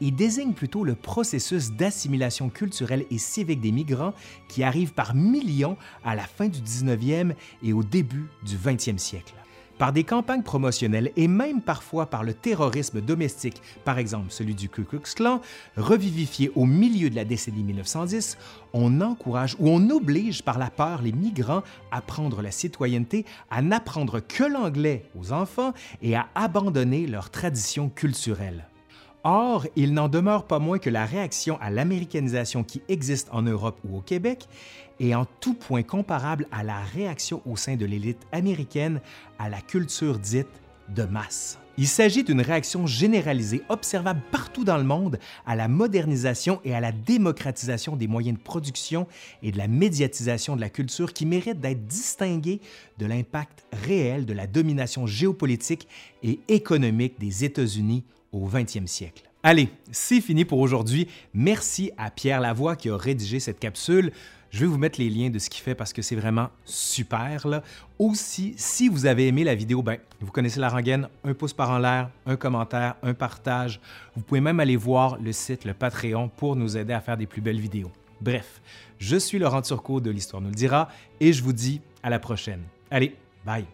Il 0.00 0.14
désigne 0.14 0.52
plutôt 0.52 0.84
le 0.84 0.94
processus 0.94 1.72
d'assimilation 1.72 2.50
culturelle 2.50 3.04
et 3.10 3.18
civique 3.18 3.60
des 3.60 3.72
migrants 3.72 4.14
qui 4.48 4.62
arrivent 4.62 4.92
par 4.92 5.14
millions 5.14 5.76
à 6.04 6.14
la 6.14 6.22
fin 6.22 6.48
du 6.48 6.60
19e 6.60 7.34
et 7.62 7.72
au 7.72 7.82
début 7.82 8.26
du 8.44 8.56
20e 8.56 8.98
siècle. 8.98 9.34
Par 9.78 9.92
des 9.92 10.02
campagnes 10.02 10.42
promotionnelles 10.42 11.12
et 11.16 11.28
même 11.28 11.62
parfois 11.62 12.06
par 12.06 12.24
le 12.24 12.34
terrorisme 12.34 13.00
domestique, 13.00 13.62
par 13.84 13.98
exemple 13.98 14.26
celui 14.30 14.56
du 14.56 14.68
Ku 14.68 14.82
Klux 14.82 15.14
Klan, 15.14 15.40
revivifié 15.76 16.50
au 16.56 16.66
milieu 16.66 17.10
de 17.10 17.14
la 17.14 17.24
décennie 17.24 17.62
1910, 17.62 18.38
on 18.72 19.00
encourage 19.00 19.54
ou 19.60 19.68
on 19.68 19.90
oblige 19.90 20.42
par 20.42 20.58
la 20.58 20.70
peur 20.70 21.00
les 21.00 21.12
migrants 21.12 21.62
à 21.92 22.00
prendre 22.00 22.42
la 22.42 22.50
citoyenneté, 22.50 23.24
à 23.50 23.62
n'apprendre 23.62 24.18
que 24.18 24.42
l'anglais 24.42 25.04
aux 25.16 25.32
enfants 25.32 25.72
et 26.02 26.16
à 26.16 26.26
abandonner 26.34 27.06
leurs 27.06 27.30
traditions 27.30 27.88
culturelles. 27.88 28.66
Or, 29.24 29.66
il 29.74 29.94
n'en 29.94 30.08
demeure 30.08 30.46
pas 30.46 30.60
moins 30.60 30.78
que 30.78 30.90
la 30.90 31.04
réaction 31.04 31.58
à 31.60 31.70
l'américanisation 31.70 32.62
qui 32.62 32.82
existe 32.88 33.28
en 33.32 33.42
Europe 33.42 33.78
ou 33.84 33.98
au 33.98 34.00
Québec 34.00 34.48
est 35.00 35.14
en 35.14 35.26
tout 35.40 35.54
point 35.54 35.82
comparable 35.82 36.46
à 36.52 36.62
la 36.62 36.80
réaction 36.80 37.42
au 37.44 37.56
sein 37.56 37.76
de 37.76 37.84
l'élite 37.84 38.26
américaine 38.32 39.00
à 39.38 39.48
la 39.48 39.60
culture 39.60 40.18
dite 40.18 40.46
de 40.88 41.02
masse. 41.04 41.58
Il 41.76 41.86
s'agit 41.86 42.24
d'une 42.24 42.40
réaction 42.40 42.86
généralisée 42.86 43.62
observable 43.68 44.20
partout 44.32 44.64
dans 44.64 44.78
le 44.78 44.84
monde 44.84 45.18
à 45.46 45.54
la 45.54 45.68
modernisation 45.68 46.60
et 46.64 46.74
à 46.74 46.80
la 46.80 46.90
démocratisation 46.90 47.94
des 47.94 48.08
moyens 48.08 48.36
de 48.36 48.42
production 48.42 49.06
et 49.42 49.52
de 49.52 49.58
la 49.58 49.68
médiatisation 49.68 50.56
de 50.56 50.60
la 50.60 50.70
culture 50.70 51.12
qui 51.12 51.24
mérite 51.24 51.60
d'être 51.60 51.86
distinguée 51.86 52.60
de 52.98 53.06
l'impact 53.06 53.64
réel 53.84 54.26
de 54.26 54.32
la 54.32 54.48
domination 54.48 55.06
géopolitique 55.06 55.86
et 56.24 56.40
économique 56.48 57.20
des 57.20 57.44
États-Unis 57.44 58.04
au 58.32 58.48
20e 58.48 58.86
siècle. 58.86 59.22
Allez, 59.42 59.68
c'est 59.92 60.20
fini 60.20 60.44
pour 60.44 60.58
aujourd'hui. 60.58 61.06
Merci 61.32 61.92
à 61.96 62.10
Pierre 62.10 62.40
Lavoie 62.40 62.76
qui 62.76 62.90
a 62.90 62.96
rédigé 62.96 63.38
cette 63.40 63.60
capsule. 63.60 64.12
Je 64.50 64.60
vais 64.60 64.66
vous 64.66 64.78
mettre 64.78 64.98
les 64.98 65.10
liens 65.10 65.28
de 65.30 65.38
ce 65.38 65.50
qu'il 65.50 65.62
fait 65.62 65.74
parce 65.74 65.92
que 65.92 66.00
c'est 66.00 66.16
vraiment 66.16 66.48
super. 66.64 67.46
Aussi, 67.98 68.54
si 68.56 68.88
vous 68.88 69.06
avez 69.06 69.28
aimé 69.28 69.44
la 69.44 69.54
vidéo, 69.54 69.82
ben, 69.82 69.98
vous 70.20 70.32
connaissez 70.32 70.58
la 70.58 70.70
rengaine, 70.70 71.08
un 71.22 71.34
pouce 71.34 71.52
par 71.52 71.70
en 71.70 71.78
l'air, 71.78 72.10
un 72.26 72.36
commentaire, 72.36 72.96
un 73.02 73.14
partage. 73.14 73.80
Vous 74.16 74.22
pouvez 74.22 74.40
même 74.40 74.58
aller 74.58 74.76
voir 74.76 75.18
le 75.20 75.32
site, 75.32 75.64
le 75.64 75.74
Patreon, 75.74 76.28
pour 76.28 76.56
nous 76.56 76.76
aider 76.76 76.94
à 76.94 77.00
faire 77.00 77.16
des 77.16 77.26
plus 77.26 77.42
belles 77.42 77.60
vidéos. 77.60 77.92
Bref, 78.20 78.60
je 78.98 79.16
suis 79.16 79.38
Laurent 79.38 79.62
Turcot 79.62 80.00
de 80.00 80.10
l'Histoire 80.10 80.42
nous 80.42 80.48
le 80.48 80.54
dira 80.54 80.88
et 81.20 81.32
je 81.32 81.42
vous 81.42 81.52
dis 81.52 81.80
à 82.02 82.10
la 82.10 82.18
prochaine. 82.18 82.62
Allez, 82.90 83.14
bye! 83.44 83.66